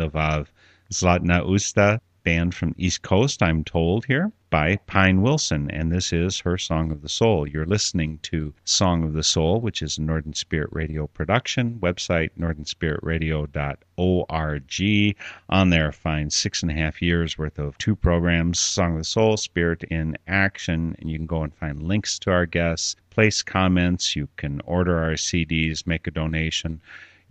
Nagilovav, 0.02 0.40
uh, 0.40 0.44
Zlatna 0.90 1.46
Usta, 1.46 2.00
band 2.24 2.54
from 2.54 2.74
East 2.76 3.02
Coast, 3.02 3.42
I'm 3.42 3.62
told 3.62 4.06
here, 4.06 4.32
by 4.50 4.76
Pine 4.86 5.22
Wilson, 5.22 5.70
and 5.70 5.92
this 5.92 6.12
is 6.12 6.40
her 6.40 6.58
Song 6.58 6.90
of 6.90 7.02
the 7.02 7.08
Soul. 7.08 7.48
You're 7.48 7.66
listening 7.66 8.18
to 8.22 8.52
Song 8.64 9.04
of 9.04 9.12
the 9.12 9.22
Soul, 9.22 9.60
which 9.60 9.80
is 9.80 9.98
a 9.98 10.02
Northern 10.02 10.34
Spirit 10.34 10.70
Radio 10.72 11.06
production. 11.06 11.78
Website, 11.80 12.30
northernspiritradio.org. 12.38 15.16
On 15.48 15.70
there, 15.70 15.92
find 15.92 16.32
six 16.32 16.62
and 16.62 16.70
a 16.70 16.74
half 16.74 17.00
years 17.00 17.38
worth 17.38 17.58
of 17.58 17.78
two 17.78 17.96
programs, 17.96 18.58
Song 18.58 18.92
of 18.92 18.98
the 18.98 19.04
Soul, 19.04 19.36
Spirit 19.36 19.84
in 19.84 20.16
Action, 20.26 20.96
and 20.98 21.10
you 21.10 21.18
can 21.18 21.26
go 21.26 21.42
and 21.42 21.54
find 21.54 21.82
links 21.82 22.18
to 22.20 22.30
our 22.30 22.46
guests, 22.46 22.96
place 23.10 23.42
comments, 23.42 24.16
you 24.16 24.28
can 24.36 24.60
order 24.64 24.98
our 24.98 25.12
CDs, 25.12 25.86
make 25.86 26.06
a 26.06 26.10
donation. 26.10 26.80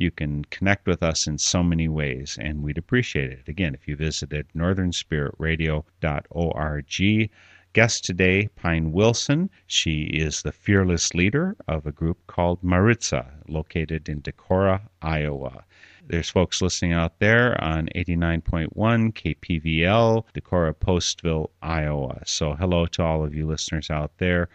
You 0.02 0.10
can 0.10 0.46
connect 0.46 0.88
with 0.88 1.04
us 1.04 1.28
in 1.28 1.38
so 1.38 1.62
many 1.62 1.88
ways, 1.88 2.36
and 2.42 2.64
we'd 2.64 2.80
appreciate 2.80 3.30
it. 3.30 3.48
Again, 3.48 3.76
if 3.76 3.88
you 3.88 3.96
visited 3.96 4.48
northernspiritradio.org. 4.56 7.30
Guest 7.74 8.04
today, 8.04 8.48
Pine 8.56 8.92
Wilson. 8.94 9.52
She 9.68 10.06
is 10.06 10.42
the 10.42 10.52
fearless 10.52 11.14
leader 11.14 11.56
of 11.68 11.86
a 11.86 11.92
group 11.92 12.18
called 12.26 12.64
Maritza, 12.64 13.32
located 13.48 14.10
in 14.10 14.24
Decorah, 14.24 14.82
Iowa. 15.04 15.66
There's 16.08 16.30
folks 16.30 16.64
listening 16.64 16.94
out 16.94 17.20
there 17.20 17.64
on 17.64 17.88
89.1 17.96 19.14
KPVL, 19.14 20.26
Decorah, 20.34 20.74
Postville, 20.74 21.52
Iowa. 21.62 22.24
So, 22.26 22.54
hello 22.54 22.88
to 22.88 23.04
all 23.04 23.24
of 23.24 23.36
you 23.36 23.46
listeners 23.46 23.92
out 23.92 24.18
there 24.18 24.50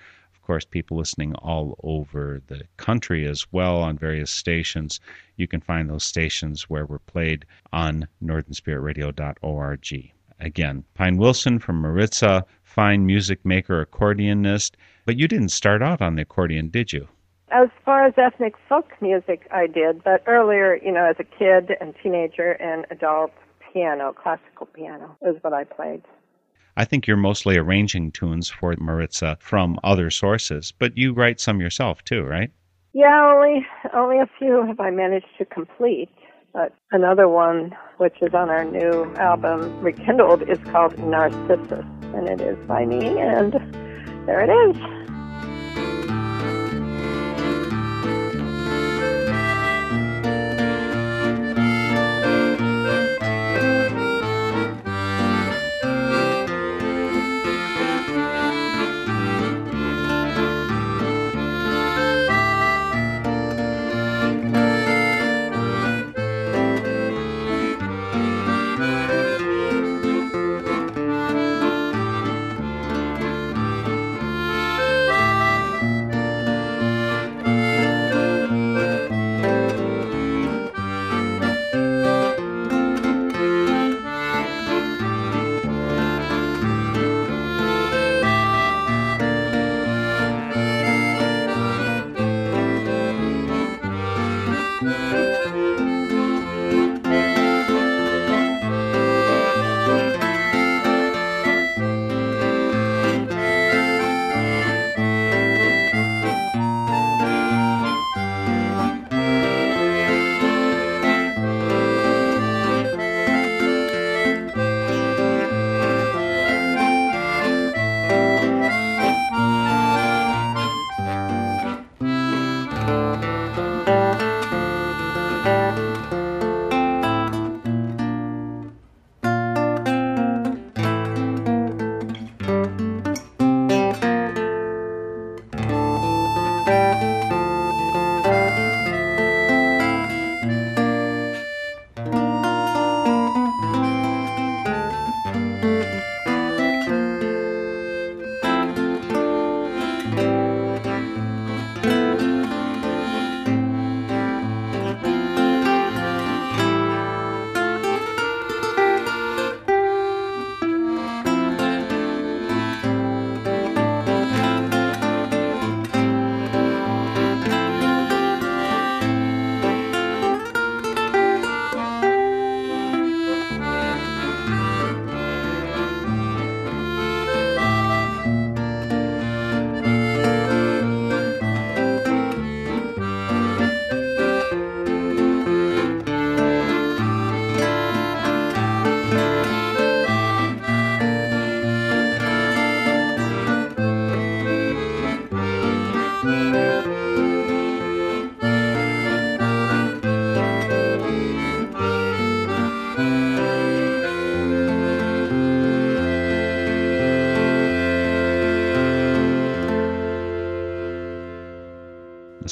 course, 0.47 0.65
people 0.65 0.97
listening 0.97 1.35
all 1.35 1.79
over 1.83 2.41
the 2.47 2.63
country 2.77 3.27
as 3.27 3.47
well 3.53 3.79
on 3.79 3.99
various 3.99 4.31
stations. 4.31 5.01
You 5.37 5.49
can 5.49 5.61
find 5.61 5.91
those 5.91 6.05
stations 6.05 6.71
where 6.71 6.87
we're 6.87 7.01
played 7.01 7.45
on 7.73 8.07
northernspiritradio.org. 8.23 10.13
Again, 10.39 10.85
Pine 10.95 11.17
Wilson 11.17 11.59
from 11.59 11.81
Maritza, 11.81 12.45
fine 12.63 13.07
music 13.07 13.45
maker, 13.45 13.85
accordionist. 13.85 14.73
But 15.05 15.17
you 15.17 15.27
didn't 15.27 15.49
start 15.49 15.83
out 15.83 16.01
on 16.01 16.15
the 16.15 16.23
accordion, 16.23 16.69
did 16.69 16.93
you? 16.93 17.09
As 17.51 17.69
far 17.85 18.05
as 18.05 18.15
ethnic 18.17 18.55
folk 18.69 18.91
music, 19.01 19.49
I 19.51 19.67
did, 19.67 20.05
but 20.05 20.23
earlier, 20.27 20.77
you 20.77 20.93
know, 20.93 21.05
as 21.05 21.17
a 21.19 21.25
kid 21.25 21.77
and 21.81 21.95
teenager 22.03 22.53
and 22.53 22.87
adult, 22.91 23.33
piano, 23.73 24.13
classical 24.13 24.67
piano 24.67 25.17
is 25.23 25.37
what 25.43 25.53
I 25.53 25.65
played. 25.65 26.03
I 26.77 26.85
think 26.85 27.07
you're 27.07 27.16
mostly 27.16 27.57
arranging 27.57 28.12
tunes 28.12 28.51
for 28.51 28.74
Maritza 28.79 29.39
from 29.41 29.79
other 29.83 30.11
sources, 30.11 30.72
but 30.79 30.97
you 30.97 31.12
write 31.12 31.41
some 31.41 31.61
yourself 31.61 32.05
too, 32.05 32.22
right? 32.22 32.51
Yeah, 32.93 33.33
only 33.35 33.66
only 33.95 34.18
a 34.18 34.29
few 34.39 34.64
have 34.66 34.81
I 34.81 34.91
managed 34.91 35.27
to 35.39 35.45
complete. 35.45 36.11
But 36.53 36.72
another 36.91 37.29
one, 37.29 37.77
which 37.99 38.16
is 38.22 38.33
on 38.33 38.49
our 38.49 38.64
new 38.64 39.12
album 39.16 39.79
Rekindled, 39.81 40.49
is 40.49 40.59
called 40.70 40.99
Narcissus, 40.99 41.85
and 42.14 42.29
it 42.29 42.41
is 42.41 42.57
by 42.66 42.87
me. 42.87 43.18
And 43.18 43.53
there 44.27 44.41
it 44.41 44.51
is. 44.51 45.06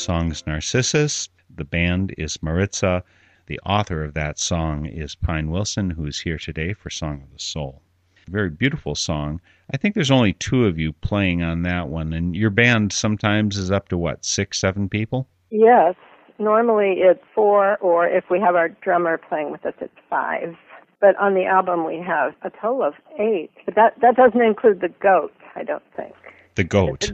Song's 0.04 0.46
Narcissus. 0.46 1.30
The 1.56 1.64
band 1.64 2.14
is 2.18 2.42
Maritza. 2.42 3.02
The 3.46 3.58
author 3.64 4.04
of 4.04 4.12
that 4.12 4.38
song 4.38 4.84
is 4.84 5.14
Pine 5.14 5.50
Wilson, 5.50 5.88
who 5.88 6.04
is 6.04 6.20
here 6.20 6.36
today 6.36 6.74
for 6.74 6.90
Song 6.90 7.22
of 7.22 7.32
the 7.32 7.38
Soul. 7.38 7.80
Very 8.28 8.50
beautiful 8.50 8.94
song. 8.94 9.40
I 9.72 9.78
think 9.78 9.94
there's 9.94 10.10
only 10.10 10.34
two 10.34 10.66
of 10.66 10.78
you 10.78 10.92
playing 10.92 11.42
on 11.42 11.62
that 11.62 11.88
one, 11.88 12.12
and 12.12 12.36
your 12.36 12.50
band 12.50 12.92
sometimes 12.92 13.56
is 13.56 13.70
up 13.70 13.88
to 13.88 13.96
what, 13.96 14.26
six, 14.26 14.60
seven 14.60 14.90
people? 14.90 15.26
Yes. 15.50 15.94
Normally 16.38 16.96
it's 16.98 17.24
four, 17.34 17.78
or 17.78 18.06
if 18.06 18.24
we 18.30 18.38
have 18.40 18.56
our 18.56 18.68
drummer 18.68 19.16
playing 19.16 19.52
with 19.52 19.64
us, 19.64 19.74
it's 19.80 19.94
five. 20.10 20.54
But 21.00 21.16
on 21.16 21.32
the 21.32 21.46
album 21.46 21.86
we 21.86 21.98
have 22.06 22.34
a 22.42 22.50
total 22.50 22.82
of 22.82 22.94
eight. 23.18 23.52
But 23.64 23.74
that 23.76 23.94
that 24.02 24.16
doesn't 24.16 24.42
include 24.42 24.82
the 24.82 24.90
goat, 25.00 25.32
I 25.54 25.64
don't 25.64 25.82
think. 25.96 26.14
The 26.56 26.64
goat. 26.64 27.10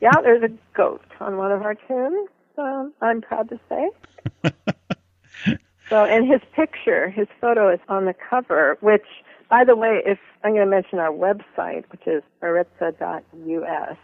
Yeah, 0.00 0.20
there's 0.22 0.42
a 0.42 0.50
goat 0.74 1.02
on 1.20 1.36
one 1.36 1.52
of 1.52 1.62
our 1.62 1.74
tunes. 1.74 2.28
Um, 2.56 2.92
I'm 3.00 3.20
proud 3.20 3.48
to 3.50 3.60
say. 3.68 4.52
So, 5.88 6.04
and 6.04 6.30
his 6.30 6.40
picture, 6.54 7.08
his 7.08 7.28
photo 7.40 7.72
is 7.72 7.80
on 7.88 8.04
the 8.04 8.14
cover, 8.28 8.76
which, 8.80 9.06
by 9.48 9.64
the 9.64 9.74
way, 9.74 10.02
if 10.04 10.18
I'm 10.44 10.52
going 10.52 10.66
to 10.66 10.70
mention 10.70 10.98
our 10.98 11.10
website, 11.10 11.84
which 11.90 12.06
is 12.06 12.22
maritza.us. 12.42 13.96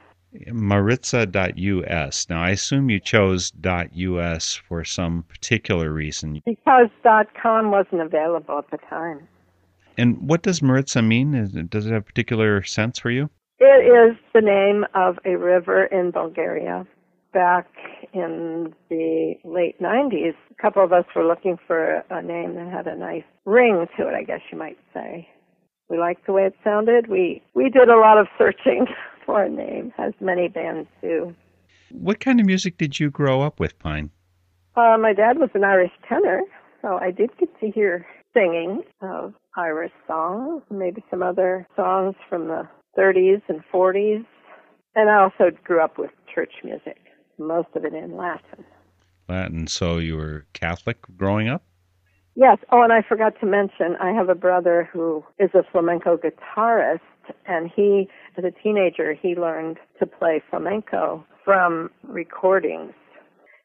Maritza.us. 0.47 2.27
Now, 2.31 2.43
I 2.43 2.51
assume 2.51 2.91
you 2.91 3.01
chose 3.01 3.53
.us 3.63 4.55
for 4.69 4.85
some 4.85 5.25
particular 5.29 5.93
reason. 5.93 6.43
Because 6.45 6.89
.com 7.41 7.71
wasn't 7.71 8.01
available 8.01 8.59
at 8.59 8.71
the 8.71 8.79
time. 8.89 9.29
And 9.97 10.29
what 10.29 10.43
does 10.43 10.61
Maritza 10.61 11.03
mean? 11.03 11.69
Does 11.69 11.87
it 11.87 11.93
have 11.93 12.03
a 12.03 12.05
particular 12.05 12.65
sense 12.65 12.99
for 12.99 13.11
you? 13.11 13.31
It 13.67 14.13
is 14.13 14.19
the 14.35 14.43
name 14.43 14.85
of 14.95 15.19
a 15.25 15.39
river 15.39 15.87
in 15.87 16.11
Bulgaria. 16.11 16.87
Back 17.33 17.67
in 18.13 18.75
the 18.91 19.37
late 19.43 19.81
90s, 19.81 20.35
a 20.51 20.63
couple 20.63 20.85
of 20.85 20.93
us 20.93 21.07
were 21.17 21.27
looking 21.27 21.57
for 21.67 22.05
a 22.11 22.21
name 22.21 22.57
that 22.57 22.71
had 22.71 22.87
a 22.87 22.95
nice 22.95 23.25
ring 23.47 23.87
to 23.97 24.07
it, 24.07 24.15
I 24.15 24.23
guess 24.23 24.43
you 24.53 24.59
might 24.59 24.77
say. 24.93 25.27
We 25.89 25.99
liked 25.99 26.27
the 26.27 26.35
way 26.35 26.43
it 26.43 26.55
sounded. 26.63 27.07
We 27.09 27.43
we 27.55 27.71
did 27.71 27.89
a 27.89 27.97
lot 27.97 28.19
of 28.19 28.27
searching 28.37 28.85
for 29.25 29.43
a 29.43 29.49
name, 29.49 29.95
as 29.97 30.13
many 30.21 30.49
bands 30.49 30.91
do. 31.01 31.35
What 31.91 32.21
kind 32.21 32.41
of 32.41 32.47
music 32.47 32.77
did 32.77 33.01
you 33.01 33.11
grow 33.11 33.41
up 33.41 33.61
with, 33.61 33.79
Pine? 33.79 34.11
Uh, 34.77 34.99
my 35.01 35.15
dad 35.15 35.39
was 35.39 35.49
an 35.55 35.65
Irish 35.65 35.93
tenor, 36.07 36.43
so 36.83 36.99
I 37.01 37.11
did 37.11 37.31
get 37.39 37.49
to 37.61 37.71
hear 37.71 38.07
singing 38.35 38.83
of 39.01 39.33
Irish 39.57 39.93
songs, 40.07 40.63
maybe 40.71 41.03
some 41.11 41.23
other 41.23 41.67
songs 41.77 42.15
from 42.29 42.49
the 42.49 42.69
30s 42.99 43.43
and 43.49 43.63
40s. 43.73 44.25
And 44.95 45.11
I 45.11 45.23
also 45.23 45.51
grew 45.65 45.83
up 45.83 45.99
with 45.99 46.11
church 46.33 46.53
music, 46.63 46.99
most 47.39 47.69
of 47.75 47.85
it 47.85 47.95
in 47.95 48.17
Latin. 48.17 48.65
Latin. 49.29 49.67
So 49.67 49.99
you 49.99 50.17
were 50.17 50.47
Catholic 50.53 50.99
growing 51.17 51.49
up? 51.49 51.63
Yes. 52.37 52.59
Oh, 52.73 52.83
and 52.83 52.93
I 52.93 53.03
forgot 53.03 53.35
to 53.41 53.47
mention, 53.47 53.97
I 54.01 54.13
have 54.13 54.29
a 54.29 54.35
brother 54.35 54.89
who 54.93 55.25
is 55.39 55.51
a 55.55 55.63
flamenco 55.71 56.17
guitarist, 56.17 57.01
and 57.47 57.71
he, 57.75 58.09
as 58.37 58.45
a 58.45 58.51
teenager, 58.63 59.15
he 59.15 59.37
learned 59.37 59.79
to 60.01 60.07
play 60.07 60.43
flamenco 60.51 61.25
from 61.45 61.91
recordings. 62.03 62.93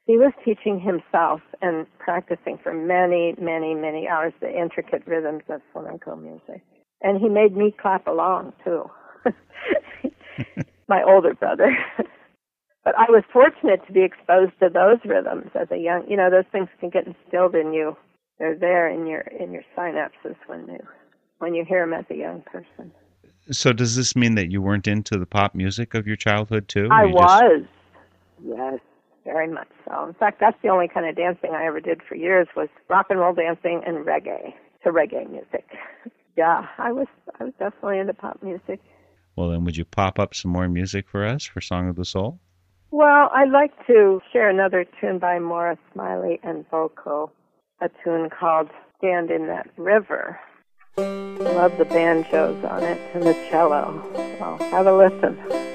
He 0.05 0.17
was 0.17 0.33
teaching 0.43 0.79
himself 0.79 1.41
and 1.61 1.85
practicing 1.99 2.57
for 2.61 2.73
many, 2.73 3.35
many, 3.39 3.75
many 3.75 4.07
hours 4.07 4.33
the 4.39 4.49
intricate 4.49 5.03
rhythms 5.05 5.43
of 5.49 5.61
flamenco 5.71 6.15
music. 6.15 6.63
And 7.01 7.19
he 7.19 7.29
made 7.29 7.55
me 7.55 7.73
clap 7.79 8.07
along, 8.07 8.53
too. 8.63 8.89
My 10.87 11.03
older 11.03 11.33
brother. 11.33 11.77
but 12.83 12.95
I 12.97 13.05
was 13.09 13.23
fortunate 13.31 13.85
to 13.87 13.93
be 13.93 14.03
exposed 14.03 14.53
to 14.59 14.69
those 14.69 14.97
rhythms 15.05 15.51
as 15.55 15.67
a 15.71 15.77
young, 15.77 16.05
you 16.09 16.17
know, 16.17 16.29
those 16.29 16.45
things 16.51 16.67
can 16.79 16.89
get 16.89 17.05
instilled 17.07 17.55
in 17.55 17.73
you 17.73 17.95
they're 18.39 18.55
there 18.55 18.87
in 18.89 19.05
your 19.05 19.21
in 19.21 19.51
your 19.51 19.63
synapses 19.77 20.35
when 20.47 20.65
you 20.67 20.79
when 21.39 21.53
you 21.53 21.63
hear 21.65 21.85
them 21.85 21.93
as 21.93 22.05
a 22.09 22.15
young 22.15 22.41
person. 22.41 22.91
So 23.51 23.73
does 23.73 23.95
this 23.95 24.15
mean 24.15 24.35
that 24.35 24.49
you 24.49 24.61
weren't 24.61 24.87
into 24.87 25.17
the 25.17 25.25
pop 25.25 25.53
music 25.55 25.93
of 25.93 26.07
your 26.07 26.15
childhood 26.15 26.67
too? 26.67 26.87
I 26.91 27.03
You 27.05 27.13
just- 27.13 27.43
was, 27.43 27.63
yes, 28.43 28.79
very 29.25 29.47
much 29.47 29.67
so. 29.87 30.05
In 30.07 30.13
fact, 30.13 30.39
that's 30.39 30.57
the 30.61 30.69
only 30.69 30.87
kind 30.87 31.07
of 31.07 31.15
dancing 31.15 31.51
I 31.53 31.65
ever 31.65 31.79
did 31.79 32.01
for 32.07 32.15
years 32.15 32.47
was 32.55 32.69
rock 32.89 33.07
and 33.09 33.19
roll 33.19 33.33
dancing 33.33 33.81
and 33.85 34.05
reggae 34.05 34.53
to 34.83 34.91
reggae 34.91 35.29
music. 35.29 35.65
yeah, 36.37 36.67
I 36.77 36.91
was 36.91 37.07
I 37.39 37.43
was 37.43 37.53
definitely 37.59 37.99
into 37.99 38.13
pop 38.13 38.41
music. 38.41 38.79
Well, 39.39 39.51
then 39.51 39.63
would 39.63 39.77
you 39.77 39.85
pop 39.85 40.19
up 40.19 40.35
some 40.35 40.51
more 40.51 40.67
music 40.67 41.07
for 41.07 41.25
us 41.25 41.45
for 41.45 41.61
Song 41.61 41.87
of 41.87 41.95
the 41.95 42.03
Soul? 42.03 42.41
Well, 42.91 43.31
I'd 43.33 43.51
like 43.51 43.71
to 43.87 44.19
share 44.33 44.49
another 44.49 44.85
tune 44.99 45.17
by 45.17 45.39
Moira 45.39 45.77
Smiley 45.93 46.41
and 46.43 46.69
Voco, 46.69 47.31
a 47.79 47.89
tune 48.03 48.29
called 48.29 48.69
Stand 48.97 49.31
in 49.31 49.47
That 49.47 49.69
River. 49.77 50.37
I 50.97 51.01
love 51.39 51.77
the 51.77 51.85
banjos 51.85 52.61
on 52.65 52.83
it 52.83 52.99
and 53.13 53.23
the 53.23 53.33
cello. 53.49 54.03
So 54.13 54.57
have 54.71 54.87
a 54.87 54.93
listen. 54.93 55.68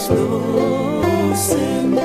Slow. 0.00 1.34
Send 1.34 1.98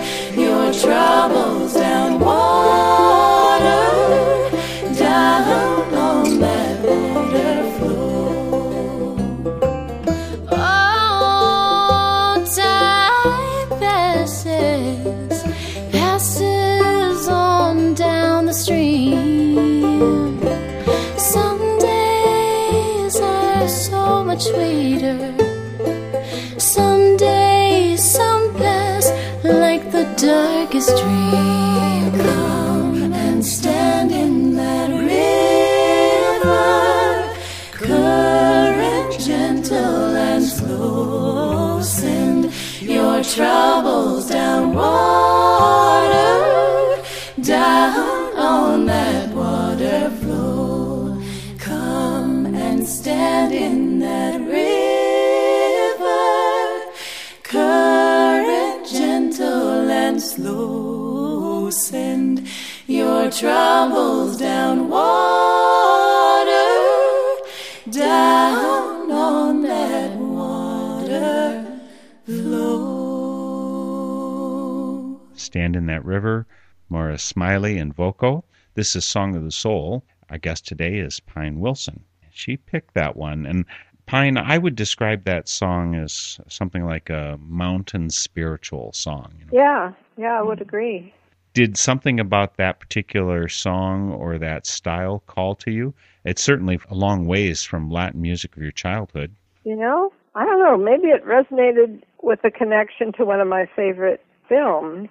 Smiley 77.35 77.77
and 77.77 77.93
Voco. 77.93 78.45
This 78.75 78.95
is 78.95 79.03
Song 79.03 79.35
of 79.35 79.43
the 79.43 79.51
Soul. 79.51 80.05
Our 80.29 80.37
guest 80.37 80.65
today 80.65 80.99
is 80.99 81.19
Pine 81.19 81.59
Wilson. 81.59 82.01
She 82.31 82.55
picked 82.55 82.93
that 82.93 83.17
one. 83.17 83.45
And 83.45 83.65
Pine, 84.05 84.37
I 84.37 84.57
would 84.57 84.77
describe 84.77 85.25
that 85.25 85.49
song 85.49 85.95
as 85.95 86.39
something 86.47 86.85
like 86.85 87.09
a 87.09 87.37
mountain 87.41 88.09
spiritual 88.09 88.93
song. 88.93 89.33
you 89.37 89.45
know. 89.47 89.51
Yeah, 89.51 89.91
yeah, 90.15 90.39
I 90.39 90.43
would 90.43 90.61
agree. 90.61 91.13
Did 91.53 91.75
something 91.75 92.21
about 92.21 92.55
that 92.55 92.79
particular 92.79 93.49
song 93.49 94.13
or 94.13 94.37
that 94.37 94.65
style 94.65 95.21
call 95.27 95.55
to 95.55 95.71
you? 95.71 95.93
It's 96.23 96.41
certainly 96.41 96.79
a 96.89 96.95
long 96.95 97.25
ways 97.27 97.65
from 97.65 97.91
Latin 97.91 98.21
music 98.21 98.55
of 98.55 98.63
your 98.63 98.71
childhood. 98.71 99.35
You 99.65 99.75
know, 99.75 100.13
I 100.35 100.45
don't 100.45 100.59
know. 100.59 100.77
Maybe 100.77 101.09
it 101.09 101.25
resonated 101.25 102.01
with 102.23 102.39
a 102.45 102.49
connection 102.51 103.11
to 103.17 103.25
one 103.25 103.41
of 103.41 103.47
my 103.49 103.65
favorite 103.75 104.23
films, 104.47 105.09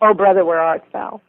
Oh 0.00 0.14
Brother, 0.14 0.44
Where 0.44 0.60
Art 0.60 0.84
Thou? 0.92 1.20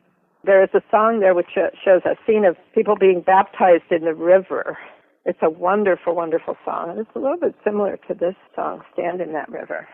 There 0.44 0.64
is 0.64 0.70
a 0.74 0.82
song 0.90 1.20
there 1.20 1.36
which 1.36 1.52
shows 1.54 2.02
a 2.06 2.16
scene 2.26 2.46
of 2.46 2.58
people 2.74 2.96
being 2.96 3.22
baptized 3.22 3.92
in 3.92 4.06
the 4.06 4.14
river. 4.14 4.78
It's 5.26 5.42
a 5.44 5.50
wonderful, 5.50 6.16
wonderful 6.16 6.58
song. 6.66 6.90
And 6.90 7.00
it's 7.00 7.16
a 7.16 7.20
little 7.20 7.38
bit 7.38 7.56
similar 7.64 7.98
to 8.08 8.14
this 8.16 8.36
song, 8.56 8.82
Stand 8.94 9.22
in 9.22 9.34
That 9.34 9.50
River. 9.50 9.88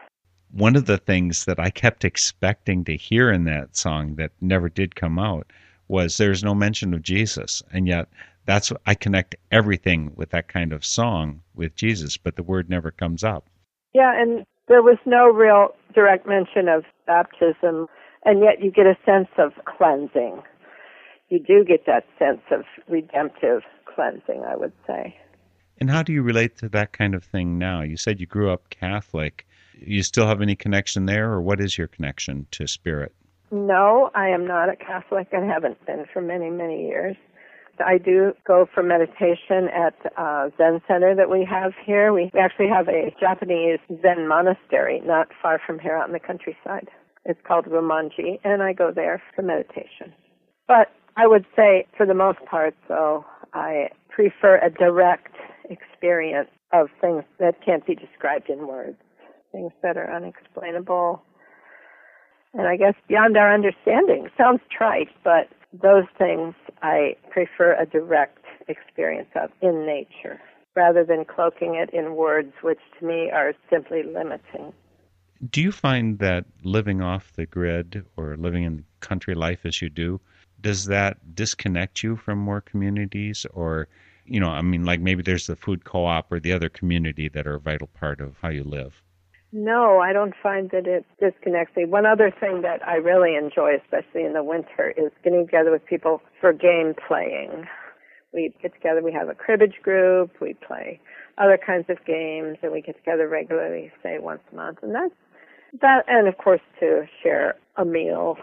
One 0.51 0.77
of 0.77 0.85
the 0.85 0.97
things 0.97 1.43
that 1.45 1.59
I 1.59 1.69
kept 1.69 2.05
expecting 2.05 2.85
to 2.85 2.95
hear 2.95 3.29
in 3.29 3.43
that 3.43 3.75
song 3.75 4.15
that 4.15 4.31
never 4.39 4.69
did 4.69 4.95
come 4.95 5.19
out 5.19 5.51
was 5.89 6.15
there's 6.15 6.43
no 6.43 6.55
mention 6.55 6.93
of 6.93 7.01
Jesus. 7.01 7.61
And 7.73 7.85
yet 7.85 8.07
that's 8.45 8.71
I 8.85 8.95
connect 8.95 9.35
everything 9.51 10.13
with 10.15 10.29
that 10.29 10.47
kind 10.47 10.71
of 10.71 10.85
song 10.85 11.41
with 11.53 11.75
Jesus, 11.75 12.15
but 12.15 12.37
the 12.37 12.43
word 12.43 12.69
never 12.69 12.91
comes 12.91 13.23
up. 13.23 13.49
Yeah, 13.93 14.13
and 14.19 14.45
there 14.69 14.81
was 14.81 14.97
no 15.05 15.27
real 15.27 15.75
direct 15.93 16.25
mention 16.25 16.69
of 16.69 16.85
baptism, 17.05 17.87
and 18.27 18.41
yet 18.41 18.61
you 18.61 18.69
get 18.69 18.85
a 18.85 18.97
sense 19.05 19.29
of 19.37 19.53
cleansing. 19.65 20.43
You 21.29 21.39
do 21.39 21.63
get 21.63 21.85
that 21.87 22.05
sense 22.19 22.41
of 22.51 22.65
redemptive 22.87 23.61
cleansing, 23.85 24.43
I 24.45 24.55
would 24.57 24.73
say. 24.85 25.17
And 25.79 25.89
how 25.89 26.03
do 26.03 26.11
you 26.11 26.21
relate 26.21 26.57
to 26.57 26.69
that 26.69 26.91
kind 26.91 27.15
of 27.15 27.23
thing 27.23 27.57
now? 27.57 27.81
You 27.81 27.95
said 27.95 28.19
you 28.19 28.25
grew 28.25 28.51
up 28.51 28.69
Catholic. 28.69 29.47
You 29.79 30.03
still 30.03 30.27
have 30.27 30.41
any 30.41 30.55
connection 30.55 31.05
there, 31.05 31.31
or 31.31 31.41
what 31.41 31.61
is 31.61 31.77
your 31.77 31.87
connection 31.87 32.47
to 32.51 32.67
spirit? 32.67 33.13
No, 33.49 34.09
I 34.13 34.27
am 34.27 34.45
not 34.45 34.69
a 34.69 34.75
Catholic 34.75 35.29
and 35.31 35.49
haven't 35.49 35.85
been 35.85 36.05
for 36.11 36.21
many, 36.21 36.49
many 36.49 36.85
years. 36.85 37.15
I 37.85 37.97
do 37.97 38.33
go 38.45 38.67
for 38.73 38.83
meditation 38.83 39.69
at 39.73 39.93
a 40.17 40.51
Zen 40.57 40.81
center 40.87 41.15
that 41.15 41.29
we 41.29 41.47
have 41.49 41.73
here. 41.85 42.11
We 42.11 42.29
actually 42.37 42.67
have 42.69 42.89
a 42.89 43.15
Japanese 43.21 43.79
Zen 44.01 44.27
monastery 44.27 45.01
not 45.05 45.29
far 45.41 45.61
from 45.65 45.79
here 45.79 45.95
out 45.95 46.07
in 46.07 46.13
the 46.13 46.19
countryside. 46.19 46.89
It's 47.27 47.39
called 47.45 47.65
Ryumonji, 47.65 48.39
and 48.45 48.63
I 48.63 48.71
go 48.71 48.89
there 48.89 49.21
for 49.35 49.41
meditation. 49.41 50.13
But 50.65 50.87
I 51.17 51.27
would 51.27 51.45
say, 51.57 51.85
for 51.97 52.05
the 52.05 52.13
most 52.13 52.39
part, 52.49 52.73
though, 52.87 53.25
I 53.53 53.89
prefer 54.09 54.57
a 54.59 54.69
direct 54.69 55.35
experience 55.69 56.49
of 56.71 56.87
things 57.01 57.23
that 57.39 57.55
can't 57.63 57.85
be 57.85 57.95
described 57.95 58.49
in 58.49 58.65
words, 58.65 58.95
things 59.51 59.73
that 59.83 59.97
are 59.97 60.09
unexplainable, 60.09 61.21
and 62.53 62.65
I 62.65 62.77
guess 62.77 62.93
beyond 63.09 63.35
our 63.35 63.53
understanding. 63.53 64.29
Sounds 64.37 64.61
trite, 64.75 65.09
but 65.25 65.49
those 65.73 66.05
things 66.17 66.55
I 66.81 67.17
prefer 67.29 67.73
a 67.73 67.85
direct 67.85 68.45
experience 68.69 69.29
of 69.35 69.49
in 69.61 69.85
nature 69.85 70.39
rather 70.77 71.03
than 71.03 71.25
cloaking 71.25 71.75
it 71.75 71.89
in 71.93 72.15
words 72.15 72.53
which 72.61 72.79
to 72.99 73.05
me 73.05 73.29
are 73.31 73.53
simply 73.69 74.03
limiting. 74.03 74.71
Do 75.49 75.61
you 75.61 75.71
find 75.71 76.19
that 76.19 76.45
living 76.63 77.01
off 77.01 77.33
the 77.33 77.45
grid 77.45 78.05
or 78.15 78.37
living 78.37 78.63
in 78.63 78.85
country 79.01 79.35
life 79.35 79.65
as 79.65 79.81
you 79.81 79.89
do, 79.89 80.19
does 80.61 80.85
that 80.85 81.35
disconnect 81.35 82.01
you 82.01 82.15
from 82.15 82.39
more 82.39 82.61
communities 82.61 83.45
or 83.53 83.87
you 84.27 84.39
know, 84.39 84.49
I 84.49 84.61
mean 84.61 84.83
like 84.83 84.99
maybe 84.99 85.23
there's 85.23 85.47
the 85.47 85.55
food 85.55 85.85
co-op 85.85 86.31
or 86.31 86.39
the 86.39 86.53
other 86.53 86.69
community 86.69 87.29
that 87.29 87.47
are 87.47 87.55
a 87.55 87.59
vital 87.59 87.87
part 87.87 88.19
of 88.19 88.35
how 88.41 88.49
you 88.49 88.63
live. 88.63 89.01
No, 89.53 89.99
I 89.99 90.11
don't 90.11 90.33
find 90.43 90.69
that 90.71 90.87
it 90.87 91.05
disconnects 91.19 91.75
me. 91.77 91.85
One 91.85 92.05
other 92.05 92.29
thing 92.29 92.61
that 92.63 92.85
I 92.85 92.95
really 92.95 93.35
enjoy, 93.35 93.77
especially 93.81 94.25
in 94.25 94.33
the 94.33 94.43
winter, 94.43 94.93
is 94.97 95.11
getting 95.23 95.45
together 95.45 95.71
with 95.71 95.85
people 95.85 96.21
for 96.41 96.51
game 96.51 96.93
playing. 97.07 97.65
We 98.33 98.53
get 98.61 98.73
together, 98.73 99.01
we 99.01 99.13
have 99.13 99.29
a 99.29 99.33
cribbage 99.33 99.81
group, 99.81 100.31
we 100.41 100.53
play 100.53 100.99
other 101.37 101.57
kinds 101.57 101.85
of 101.89 102.03
games, 102.05 102.57
and 102.61 102.73
we 102.73 102.81
get 102.81 102.97
together 102.97 103.27
regularly, 103.27 103.91
say 104.03 104.19
once 104.19 104.41
a 104.51 104.55
month. 104.55 104.79
And 104.81 104.93
that's 104.93 105.13
that, 105.81 106.03
and 106.07 106.27
of 106.27 106.37
course 106.37 106.61
to 106.79 107.03
share 107.21 107.55
a 107.75 107.85
meal. 107.85 108.37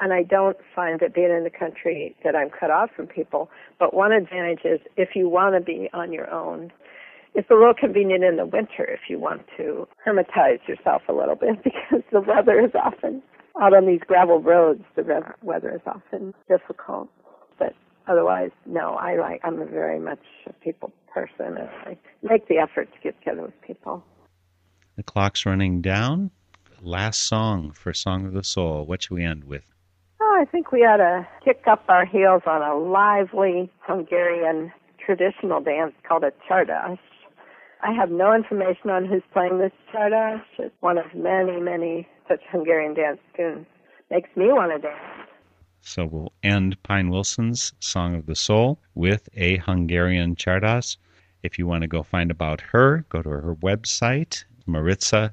And 0.00 0.12
I 0.12 0.24
don't 0.24 0.56
find 0.74 0.98
that 1.00 1.14
being 1.14 1.30
in 1.30 1.44
the 1.44 1.50
country 1.50 2.16
that 2.24 2.34
I'm 2.34 2.50
cut 2.50 2.70
off 2.70 2.90
from 2.96 3.06
people. 3.06 3.48
But 3.78 3.94
one 3.94 4.12
advantage 4.12 4.64
is 4.64 4.80
if 4.96 5.10
you 5.14 5.28
want 5.28 5.54
to 5.54 5.60
be 5.60 5.88
on 5.92 6.12
your 6.12 6.28
own, 6.32 6.72
it's 7.34 7.48
a 7.50 7.54
little 7.54 7.74
convenient 7.74 8.24
in 8.24 8.36
the 8.36 8.46
winter 8.46 8.84
if 8.84 9.00
you 9.08 9.18
want 9.18 9.42
to 9.56 9.86
hermitize 10.06 10.66
yourself 10.66 11.02
a 11.08 11.12
little 11.12 11.36
bit 11.36 11.56
because 11.64 12.02
the 12.12 12.20
weather 12.20 12.60
is 12.60 12.72
often 12.74 13.22
out 13.60 13.74
on 13.74 13.86
these 13.86 14.00
gravel 14.06 14.40
roads. 14.40 14.82
The 14.96 15.22
weather 15.42 15.74
is 15.74 15.82
often 15.86 16.34
difficult, 16.48 17.08
but 17.58 17.74
otherwise, 18.08 18.50
no. 18.66 18.94
I 18.94 19.16
like. 19.16 19.40
I'm 19.44 19.60
a 19.60 19.66
very 19.66 20.00
much 20.00 20.22
a 20.46 20.52
people 20.54 20.92
person, 21.12 21.56
and 21.56 21.68
I 21.84 21.96
make 22.22 22.48
the 22.48 22.58
effort 22.58 22.88
to 22.92 23.00
get 23.02 23.18
together 23.18 23.42
with 23.42 23.60
people. 23.62 24.04
The 24.96 25.02
clock's 25.02 25.44
running 25.44 25.80
down. 25.80 26.30
Last 26.86 27.22
song 27.22 27.72
for 27.72 27.94
Song 27.94 28.26
of 28.26 28.34
the 28.34 28.44
Soul. 28.44 28.84
What 28.84 29.02
should 29.02 29.14
we 29.14 29.24
end 29.24 29.44
with? 29.44 29.72
Oh, 30.20 30.38
I 30.38 30.44
think 30.44 30.70
we 30.70 30.80
ought 30.80 30.98
to 30.98 31.26
kick 31.42 31.62
up 31.66 31.82
our 31.88 32.04
heels 32.04 32.42
on 32.46 32.60
a 32.60 32.74
lively 32.74 33.72
Hungarian 33.80 34.70
traditional 34.98 35.62
dance 35.62 35.94
called 36.06 36.24
a 36.24 36.32
chardash. 36.46 36.98
I 37.82 37.92
have 37.94 38.10
no 38.10 38.34
information 38.34 38.90
on 38.90 39.06
who's 39.06 39.22
playing 39.32 39.56
this 39.56 39.72
chardash. 39.94 40.42
It's 40.58 40.74
one 40.80 40.98
of 40.98 41.06
many, 41.14 41.58
many 41.58 42.06
such 42.28 42.42
Hungarian 42.52 42.92
dance 42.92 43.20
tunes. 43.34 43.64
Makes 44.10 44.28
me 44.36 44.52
want 44.52 44.72
to 44.72 44.78
dance. 44.78 45.30
So 45.80 46.04
we'll 46.04 46.32
end 46.42 46.82
Pine 46.82 47.08
Wilson's 47.08 47.72
Song 47.80 48.14
of 48.14 48.26
the 48.26 48.36
Soul 48.36 48.78
with 48.94 49.30
a 49.32 49.56
Hungarian 49.56 50.36
chardas. 50.36 50.98
If 51.42 51.58
you 51.58 51.66
want 51.66 51.80
to 51.80 51.88
go 51.88 52.02
find 52.02 52.30
about 52.30 52.60
her, 52.60 53.06
go 53.08 53.22
to 53.22 53.30
her 53.30 53.54
website, 53.54 54.44
maritza.us, 54.66 55.30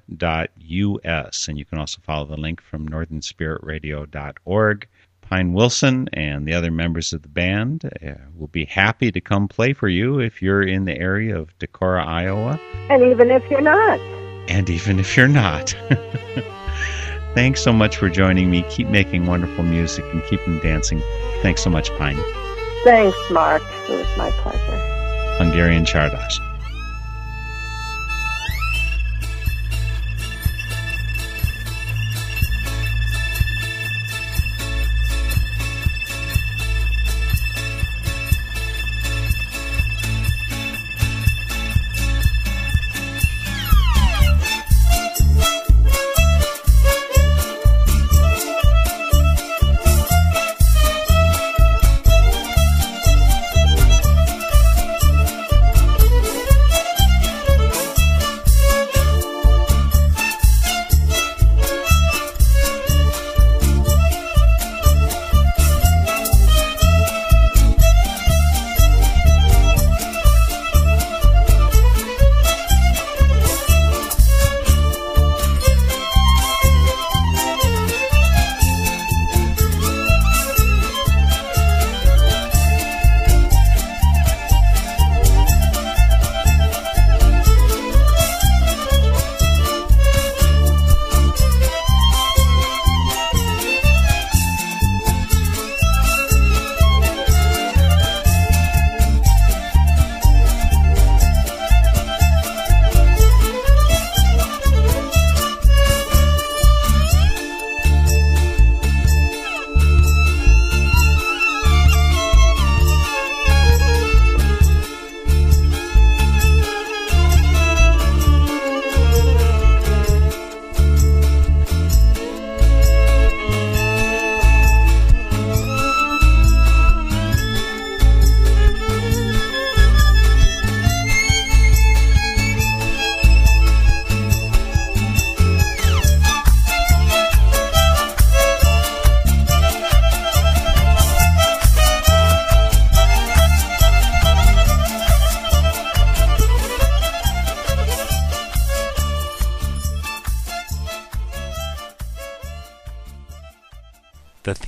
and 1.48 1.58
you 1.58 1.66
can 1.66 1.78
also 1.78 2.00
follow 2.04 2.26
the 2.26 2.38
link 2.38 2.62
from 2.62 2.88
northernspiritradio.org. 2.88 4.88
Pine 5.22 5.54
Wilson 5.54 6.10
and 6.12 6.46
the 6.46 6.54
other 6.54 6.72
members 6.72 7.14
of 7.14 7.22
the 7.22 7.30
band 7.30 7.90
uh, 8.06 8.16
will 8.36 8.48
be 8.48 8.66
happy 8.66 9.12
to 9.14 9.22
come 9.22 9.48
play 9.48 9.72
for 9.72 9.88
you 9.88 10.20
if 10.20 10.42
you're 10.42 10.62
in 10.62 10.84
the 10.86 10.98
area 10.98 11.38
of 11.38 11.58
Decorah, 11.60 12.06
Iowa, 12.06 12.60
And 12.90 13.02
even 13.04 13.32
if 13.32 13.50
you're 13.50 13.62
not, 13.62 14.00
and 14.50 14.70
even 14.70 15.00
if 15.00 15.16
you're 15.16 15.30
not. 15.30 15.74
Thanks 17.34 17.64
so 17.64 17.72
much 17.72 17.96
for 17.96 18.10
joining 18.10 18.52
me. 18.52 18.64
Keep 18.70 18.90
making 18.90 19.26
wonderful 19.26 19.64
music 19.64 20.04
and 20.12 20.22
keep 20.26 20.42
them 20.42 20.60
dancing. 20.60 21.02
Thanks 21.42 21.64
so 21.64 21.70
much, 21.70 21.90
Pine. 21.98 22.18
thanks, 22.84 23.18
Mark. 23.32 23.64
It 23.88 23.92
was 23.92 24.18
my 24.18 24.30
pleasure. 24.32 25.38
Hungarian 25.38 25.86
Chardas. 25.86 26.40